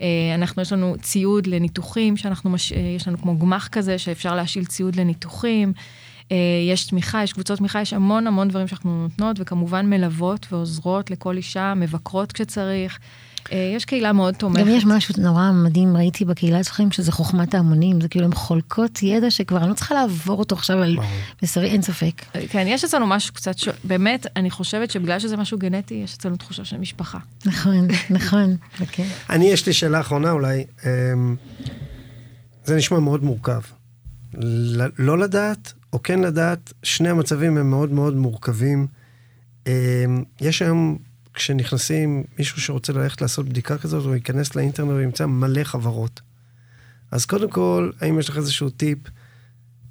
אה, 0.00 0.06
אנחנו, 0.34 0.62
יש 0.62 0.72
לנו 0.72 0.96
ציוד 1.02 1.46
לניתוחים, 1.46 2.16
שאנחנו, 2.16 2.50
מש... 2.50 2.72
אה, 2.72 2.78
יש 2.78 3.08
לנו 3.08 3.18
כמו 3.18 3.38
גמח 3.38 3.68
כזה, 3.68 3.98
שאפשר 3.98 4.34
להשאיל 4.34 4.64
ציוד 4.64 4.96
לניתוחים. 4.96 5.72
אה, 6.32 6.36
יש 6.70 6.86
תמיכה, 6.86 7.22
יש 7.22 7.32
קבוצות 7.32 7.58
תמיכה, 7.58 7.80
יש 7.80 7.92
המון 7.92 8.26
המון 8.26 8.48
דברים 8.48 8.68
שאנחנו 8.68 9.02
נותנות, 9.02 9.36
וכמובן 9.40 9.86
מלוות 9.90 10.46
ועוזרות 10.52 11.10
לכל 11.10 11.36
אישה, 11.36 11.74
מבקרות 11.76 12.32
כשצריך. 12.32 12.98
אה, 13.52 13.72
יש 13.76 13.84
קהילה 13.84 14.12
מאוד 14.12 14.34
תומכת. 14.34 14.60
גם 14.60 14.68
יש 14.68 14.84
משהו 14.86 15.14
נורא 15.18 15.50
מדהים, 15.52 15.96
ראיתי 15.96 16.24
בקהילה 16.24 16.60
אצלכם, 16.60 16.90
שזה 16.90 17.12
חוכמת 17.12 17.54
ההמונים, 17.54 18.00
זה 18.00 18.08
כאילו 18.08 18.24
הן 18.26 18.34
חולקות 18.34 19.02
ידע 19.02 19.30
שכבר 19.30 19.58
אני 19.58 19.68
לא 19.68 19.74
צריכה 19.74 19.94
לעבור 19.94 20.38
אותו 20.38 20.54
עכשיו 20.56 20.78
על 20.82 20.96
בשרי, 21.42 21.66
אין 21.70 21.82
ספק. 21.82 22.22
כן, 22.48 22.64
יש 22.68 22.84
אצלנו 22.84 23.06
משהו 23.06 23.34
קצת, 23.34 23.58
ש... 23.58 23.68
באמת, 23.84 24.26
אני 24.36 24.50
חושבת 24.50 24.90
שבגלל 24.90 25.18
שזה 25.18 25.36
משהו 25.36 25.58
גנטי, 25.58 25.94
יש 25.94 26.14
אצלנו 26.14 26.36
תחושה 26.36 26.64
של 26.64 26.76
משפחה. 26.78 27.18
נכון, 27.46 27.88
נכון. 28.10 28.56
כן. 28.92 29.06
אני, 29.30 29.44
יש 29.44 29.66
לי 29.66 29.72
שאלה 29.72 30.00
אחרונה 30.00 30.30
אולי. 30.30 30.64
אמ, 30.86 31.36
זה 32.64 32.76
נשמע 32.76 32.98
מאוד 32.98 33.24
מורכב. 33.24 33.60
ל- 34.38 34.86
לא 34.98 35.18
לדעת, 35.18 35.72
או 35.96 36.02
כן 36.02 36.20
לדעת, 36.20 36.72
שני 36.82 37.08
המצבים 37.08 37.56
הם 37.56 37.70
מאוד 37.70 37.92
מאוד 37.92 38.16
מורכבים. 38.16 38.86
אמ, 39.66 39.72
יש 40.40 40.62
היום, 40.62 40.98
כשנכנסים, 41.34 42.24
מישהו 42.38 42.60
שרוצה 42.60 42.92
ללכת 42.92 43.22
לעשות 43.22 43.48
בדיקה 43.48 43.78
כזאת, 43.78 44.04
הוא 44.04 44.14
ייכנס 44.14 44.54
לאינטרנט 44.54 44.90
וימצא 44.90 45.26
מלא 45.26 45.64
חברות. 45.64 46.20
אז 47.10 47.26
קודם 47.26 47.50
כל, 47.50 47.90
האם 48.00 48.18
יש 48.18 48.28
לך 48.28 48.36
איזשהו 48.36 48.70
טיפ 48.70 48.98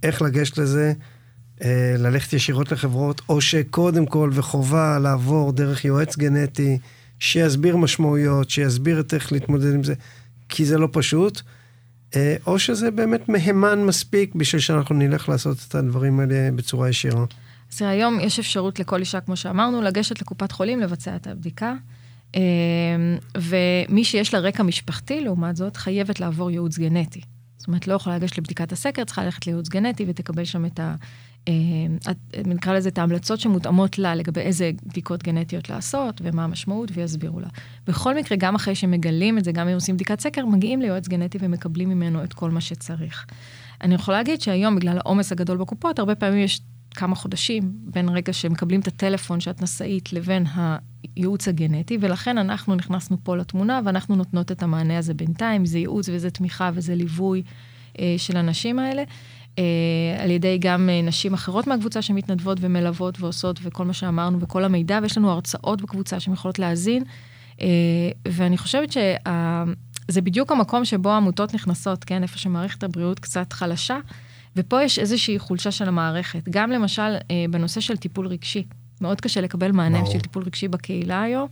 איך 0.04 0.22
לגשת 0.22 0.58
לזה? 0.58 0.94
אה, 1.64 1.96
ללכת 1.98 2.34
ישירות 2.34 2.72
לחברות, 2.72 3.22
או 3.30 3.42
שקודם 3.42 4.06
כל 4.06 4.30
וחובה 4.34 5.00
לעבור 5.00 5.52
דרך 5.52 5.86
יועץ 5.86 6.18
גנטי, 6.18 6.80
שיסביר 7.20 7.78
משמעויות, 7.78 8.50
שיסביר 8.50 9.00
את 9.00 9.14
איך 9.14 9.32
להתמודד 9.32 9.74
עם 9.74 9.84
זה, 9.84 9.94
כי 10.50 10.66
זה 10.66 10.78
לא 10.78 10.90
פשוט. 10.92 11.42
אה, 12.16 12.36
או 12.48 12.60
שזה 12.60 12.92
באמת 12.92 13.30
מהימן 13.30 13.84
מספיק 13.84 14.36
בשביל 14.36 14.62
שאנחנו 14.62 14.96
נלך 14.96 15.30
לעשות 15.30 15.58
את 15.68 15.76
הדברים 15.76 16.20
האלה 16.20 16.50
בצורה 16.56 16.90
ישירה. 16.90 17.26
אז 17.74 17.82
היום 17.82 18.20
יש 18.20 18.40
אפשרות 18.40 18.80
לכל 18.80 19.00
אישה, 19.00 19.22
כמו 19.22 19.36
שאמרנו, 19.36 19.82
לגשת 19.82 20.22
לקופת 20.22 20.52
חולים, 20.52 20.80
לבצע 20.80 21.16
את 21.16 21.28
הבדיקה. 21.28 21.74
אה, 22.36 22.42
ומי 23.38 24.04
שיש 24.04 24.34
לה 24.34 24.40
רקע 24.40 24.64
משפחתי, 24.64 25.22
לעומת 25.22 25.56
זאת, 25.56 25.78
חייבת 25.78 26.20
לעבור 26.20 26.52
ייעוץ 26.52 26.78
גנטי. 26.78 27.22
זאת 27.58 27.68
אומרת, 27.68 27.88
לא 27.88 27.94
יכולה 27.94 28.16
לגשת 28.16 28.38
לבדיקת 28.38 28.72
הסקר, 28.72 29.04
צריכה 29.04 29.24
ללכת 29.24 29.48
לייעוץ 29.48 29.70
גנטי 29.70 30.06
ותקבל 30.08 30.46
שם 30.46 30.66
את 30.66 30.80
ה... 30.80 30.96
אה, 31.48 31.54
נקרא 32.46 32.74
לזה 32.74 32.90
את 32.90 32.98
ההמלצות 32.98 33.40
שמותאמות 33.40 34.00
לה 34.00 34.16
לגבי 34.16 34.42
איזה 34.42 34.72
בדיקות 34.86 35.24
גנטיות 35.24 35.70
לעשות 35.70 36.22
ומה 36.24 36.44
המשמעות 36.44 36.92
ויסבירו 36.94 37.40
לה. 37.40 37.48
בכל 37.88 38.16
מקרה, 38.16 38.38
גם 38.38 38.56
אחרי 38.56 38.76
שמגלים 38.76 39.38
את 39.38 39.44
זה, 39.44 39.52
גם 39.52 39.68
אם 39.68 39.74
עושים 39.74 39.96
בדיקת 39.96 40.20
סקר, 40.20 40.46
מגיעים 40.46 40.82
ליועץ 40.82 41.08
גנטי 41.08 41.38
ומקבלים 41.42 41.90
ממנו 41.90 42.24
את 42.24 42.34
כל 42.34 42.52
מה 42.52 42.62
שצריך. 42.62 43.26
אני 43.82 43.96
יכולה 43.96 44.18
להגיד 44.18 44.42
שהיום, 44.42 44.76
בגלל 44.76 44.98
העומס 44.98 45.32
הגדול 45.32 45.58
בקופות, 45.58 46.00
הרבה 46.00 46.16
פעמים 46.16 46.40
יש 46.40 46.62
כמה 46.96 47.16
חודשים 47.16 47.74
בין 47.82 48.10
רגע 48.10 48.34
שמקבלים 48.34 48.80
את 48.80 48.88
הטלפון 48.88 49.40
שאת 49.40 49.62
נשאית 49.62 50.14
לבין 50.14 50.46
הייעוץ 51.16 51.48
הגנטי, 51.48 51.98
ולכן 52.02 52.38
אנחנו 52.38 52.76
נכנסנו 52.76 53.18
פה 53.24 53.38
לתמונה 53.38 53.80
ואנחנו 53.86 54.16
נותנות 54.16 54.52
את 54.52 54.64
המענה 54.64 54.98
הזה 54.98 55.14
בינתיים, 55.14 55.66
זה 55.66 55.78
ייעוץ 55.78 56.10
וזה 56.10 56.30
תמיכה 56.30 56.72
וזה 56.74 56.96
ליווי 56.96 57.44
אה, 58.00 58.16
של 58.18 58.38
הנשים 58.38 58.80
האלה. 58.80 59.04
אה, 59.60 60.24
על 60.24 60.32
ידי 60.32 60.58
גם 60.58 60.90
אה, 60.90 61.02
נשים 61.02 61.34
אחרות 61.34 61.68
מהקבוצה 61.68 62.02
שמתנדבות 62.02 62.58
ומלוות 62.62 63.22
ועושות 63.22 63.60
וכל 63.64 63.86
מה 63.86 63.94
שאמרנו 63.94 64.40
וכל 64.42 64.64
המידע, 64.64 65.00
ויש 65.02 65.18
לנו 65.18 65.32
הרצאות 65.32 65.82
בקבוצה 65.82 66.20
שהן 66.20 66.34
יכולות 66.34 66.60
להאזין. 66.60 67.04
אה, 67.62 67.68
ואני 68.28 68.58
חושבת 68.58 68.92
שזה 68.92 70.22
בדיוק 70.22 70.52
המקום 70.52 70.86
שבו 70.86 71.10
העמותות 71.10 71.54
נכנסות, 71.54 72.04
כן, 72.04 72.24
איפה 72.24 72.38
שמערכת 72.38 72.84
הבריאות 72.84 73.20
קצת 73.20 73.54
חלשה, 73.54 73.98
ופה 74.56 74.84
יש 74.84 75.00
איזושהי 75.00 75.40
חולשה 75.40 75.72
של 75.72 75.88
המערכת. 75.88 76.50
גם 76.50 76.72
למשל 76.72 77.16
בנושא 77.50 77.82
של 77.82 77.98
טיפול 77.98 78.28
רגשי, 78.28 78.64
מאוד 79.02 79.22
קשה 79.22 79.42
לקבל 79.42 79.72
מענה 79.72 80.00
ברור. 80.00 80.12
של 80.12 80.20
טיפול 80.20 80.44
רגשי 80.44 80.68
בקהילה 80.68 81.22
היום. 81.22 81.48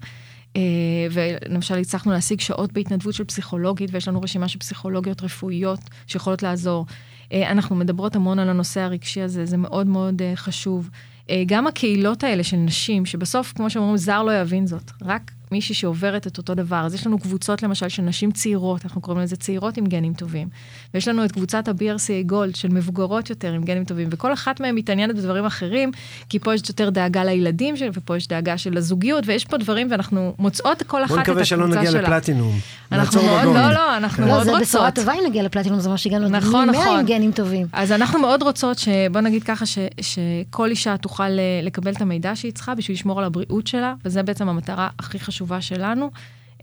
ולמשל 1.12 1.78
הצלחנו 1.78 2.12
להשיג 2.12 2.40
שעות 2.40 2.74
בהתנדבות 2.74 3.14
של 3.14 3.24
פסיכולוגית, 3.24 3.90
ויש 3.94 4.08
לנו 4.08 4.22
רשימה 4.22 4.48
של 4.48 4.60
פסיכולוגיות 4.60 5.24
רפואיות 5.24 5.80
שיכולות 6.08 6.44
לעזור. 6.44 6.86
אה, 7.32 7.52
אנחנו 7.52 7.76
מדברות 7.76 8.16
המון 8.16 8.40
על 8.40 8.50
הנושא 8.50 8.82
הרגשי 8.82 9.22
הזה, 9.22 9.46
זה 9.46 9.58
מאוד 9.58 9.88
מאוד 9.88 10.22
אה, 10.22 10.36
חשוב. 10.36 10.90
אה, 11.30 11.44
גם 11.46 11.68
הקהילות 11.68 12.24
האלה 12.24 12.44
של 12.44 12.58
נשים, 12.58 13.06
שבסוף, 13.06 13.54
כמו 13.56 13.70
שאומרים, 13.70 13.98
זר 13.98 14.24
לא 14.24 14.42
יבין 14.42 14.68
זאת, 14.68 14.92
רק 15.02 15.32
מישהי 15.54 15.76
שעוברת 15.76 16.28
את 16.28 16.38
אותו 16.38 16.54
דבר. 16.56 16.86
אז 16.86 16.94
יש 16.94 17.08
לנו 17.08 17.20
קבוצות 17.20 17.64
למשל 17.64 17.90
של 17.90 18.02
נשים 18.02 18.32
צעירות, 18.32 18.86
אנחנו 18.86 19.02
קוראים 19.02 19.24
לזה 19.24 19.36
צעירות 19.36 19.78
עם 19.78 19.86
גנים 19.86 20.14
טובים. 20.14 20.48
ויש 20.94 21.08
לנו 21.08 21.26
את 21.26 21.32
קבוצת 21.32 21.68
ה-BRCA 21.68 22.26
גולד 22.26 22.56
של 22.56 22.68
מבוגרות 22.68 23.30
יותר 23.30 23.54
עם 23.54 23.64
גנים 23.64 23.86
טובים, 23.86 24.08
וכל 24.12 24.34
אחת 24.34 24.60
מהן 24.60 24.76
מתעניינת 24.76 25.16
בדברים 25.16 25.46
אחרים, 25.46 25.92
כי 26.30 26.40
פה 26.40 26.54
יש 26.54 26.62
יותר 26.70 26.90
דאגה 26.90 27.24
לילדים 27.24 27.78
שלה, 27.78 27.90
ופה 27.94 28.18
יש 28.18 28.28
דאגה 28.28 28.58
של 28.58 28.78
הזוגיות, 28.78 29.24
ויש 29.28 29.46
פה 29.46 29.58
דברים, 29.58 29.88
ואנחנו 29.92 30.34
מוצאות 30.40 30.84
כל 30.84 31.04
אחת 31.04 31.14
את 31.14 31.20
הקבוצה 31.20 31.46
שלה. 31.46 31.58
בוא 31.58 31.68
נקווה 31.68 31.82
שלא 31.82 31.92
נגיע 31.92 32.02
לפלטינום. 32.02 32.60
אנחנו 32.92 33.22
מאוד, 33.24 33.56
לא, 33.56 33.72
לא, 33.72 33.98
אנחנו 33.98 34.24
כן. 34.24 34.30
מאוד 34.30 34.48
רוצות. 34.48 34.60
זה 34.60 34.66
בשורה 34.66 34.92
טובה 34.92 35.14
אם 35.14 35.20
נגיע 35.28 35.44
לפלטינום, 35.44 35.80
זה 35.80 35.90
מה 35.90 35.98
שהגענו 35.98 36.30
נכון, 36.30 36.70
נכון. 36.70 37.00
עם 37.00 37.06
גנים 37.06 37.32
טובים. 37.32 37.68
אז 37.74 37.92
אנחנו 37.92 38.20
מאוד 38.20 38.44
רוצות, 38.44 38.78
בוא 39.12 39.22
נגיד 39.22 39.44
ככה, 39.44 39.66
שכל 40.02 40.70
אישה 40.70 40.98
תוכל 40.98 41.24
אה, 41.24 41.60
לקבל 41.64 41.92
את 41.92 42.02
המידע 42.02 42.36
שהיא 42.36 42.52
צריכה 42.54 42.76
בשביל 42.76 42.96
לשמור 42.96 43.20
על 43.20 43.26
הבריאות 43.26 43.68
שלה, 43.68 43.94
וזה 44.06 44.24
בעצם 44.24 44.50
המטרה 44.50 44.90
הכי 45.00 45.20
חשובה 45.20 45.43
שלנו. 45.62 46.10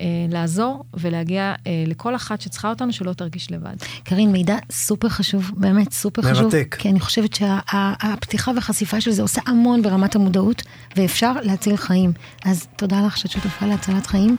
אה, 0.01 0.07
לעזור 0.31 0.85
ולהגיע 0.95 1.55
אה, 1.67 1.85
לכל 1.87 2.17
אחת 2.17 2.41
שצריכה 2.41 2.71
אותנו, 2.71 2.93
שלא 2.93 3.13
תרגיש 3.13 3.53
לבד. 3.53 3.75
קרין, 4.05 4.33
מידע 4.33 4.57
סופר 4.73 5.09
חשוב, 5.09 5.51
באמת 5.57 5.93
סופר 5.93 6.23
מרתק. 6.23 6.35
חשוב. 6.35 6.45
מרתק. 6.45 6.77
כי 6.79 6.89
אני 6.89 7.01
חושבת 7.01 7.35
שהפתיחה 7.35 8.53
והחשיפה 8.55 9.01
של 9.01 9.11
זה 9.11 9.23
עושה 9.23 9.41
המון 9.47 9.83
ברמת 9.83 10.15
המודעות, 10.17 10.63
ואפשר 10.97 11.33
להציל 11.43 11.77
חיים. 11.77 12.13
אז 12.45 12.67
תודה 12.77 13.07
לך 13.07 13.17
שאת 13.17 13.31
שותפה 13.31 13.67
להצלת 13.67 14.07
חיים. 14.07 14.37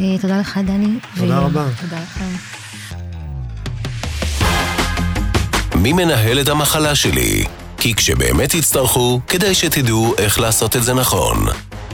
אה, 0.00 0.04
תודה 0.20 0.40
לך, 0.40 0.58
דני. 0.58 0.98
תודה 1.16 1.38
רבה. 1.38 1.68
תודה 1.80 2.00
לכם. 2.02 2.30
מי 5.78 5.92
מנהל 5.92 6.40
את 6.40 6.48
המחלה 6.48 6.94
שלי? 6.94 7.44
כי 7.78 7.94
כשבאמת 7.94 8.54
יצטרכו, 8.54 9.20
כדאי 9.28 9.54
שתדעו 9.54 10.14
איך 10.18 10.40
לעשות 10.40 10.76
את 10.76 10.82
זה 10.82 10.94
נכון. 10.94 11.46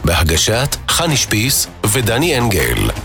בהגשת 0.04 0.76
חני 0.88 1.16
שפיס 1.16 1.66
ודני 1.92 2.38
אנגל. 2.38 3.01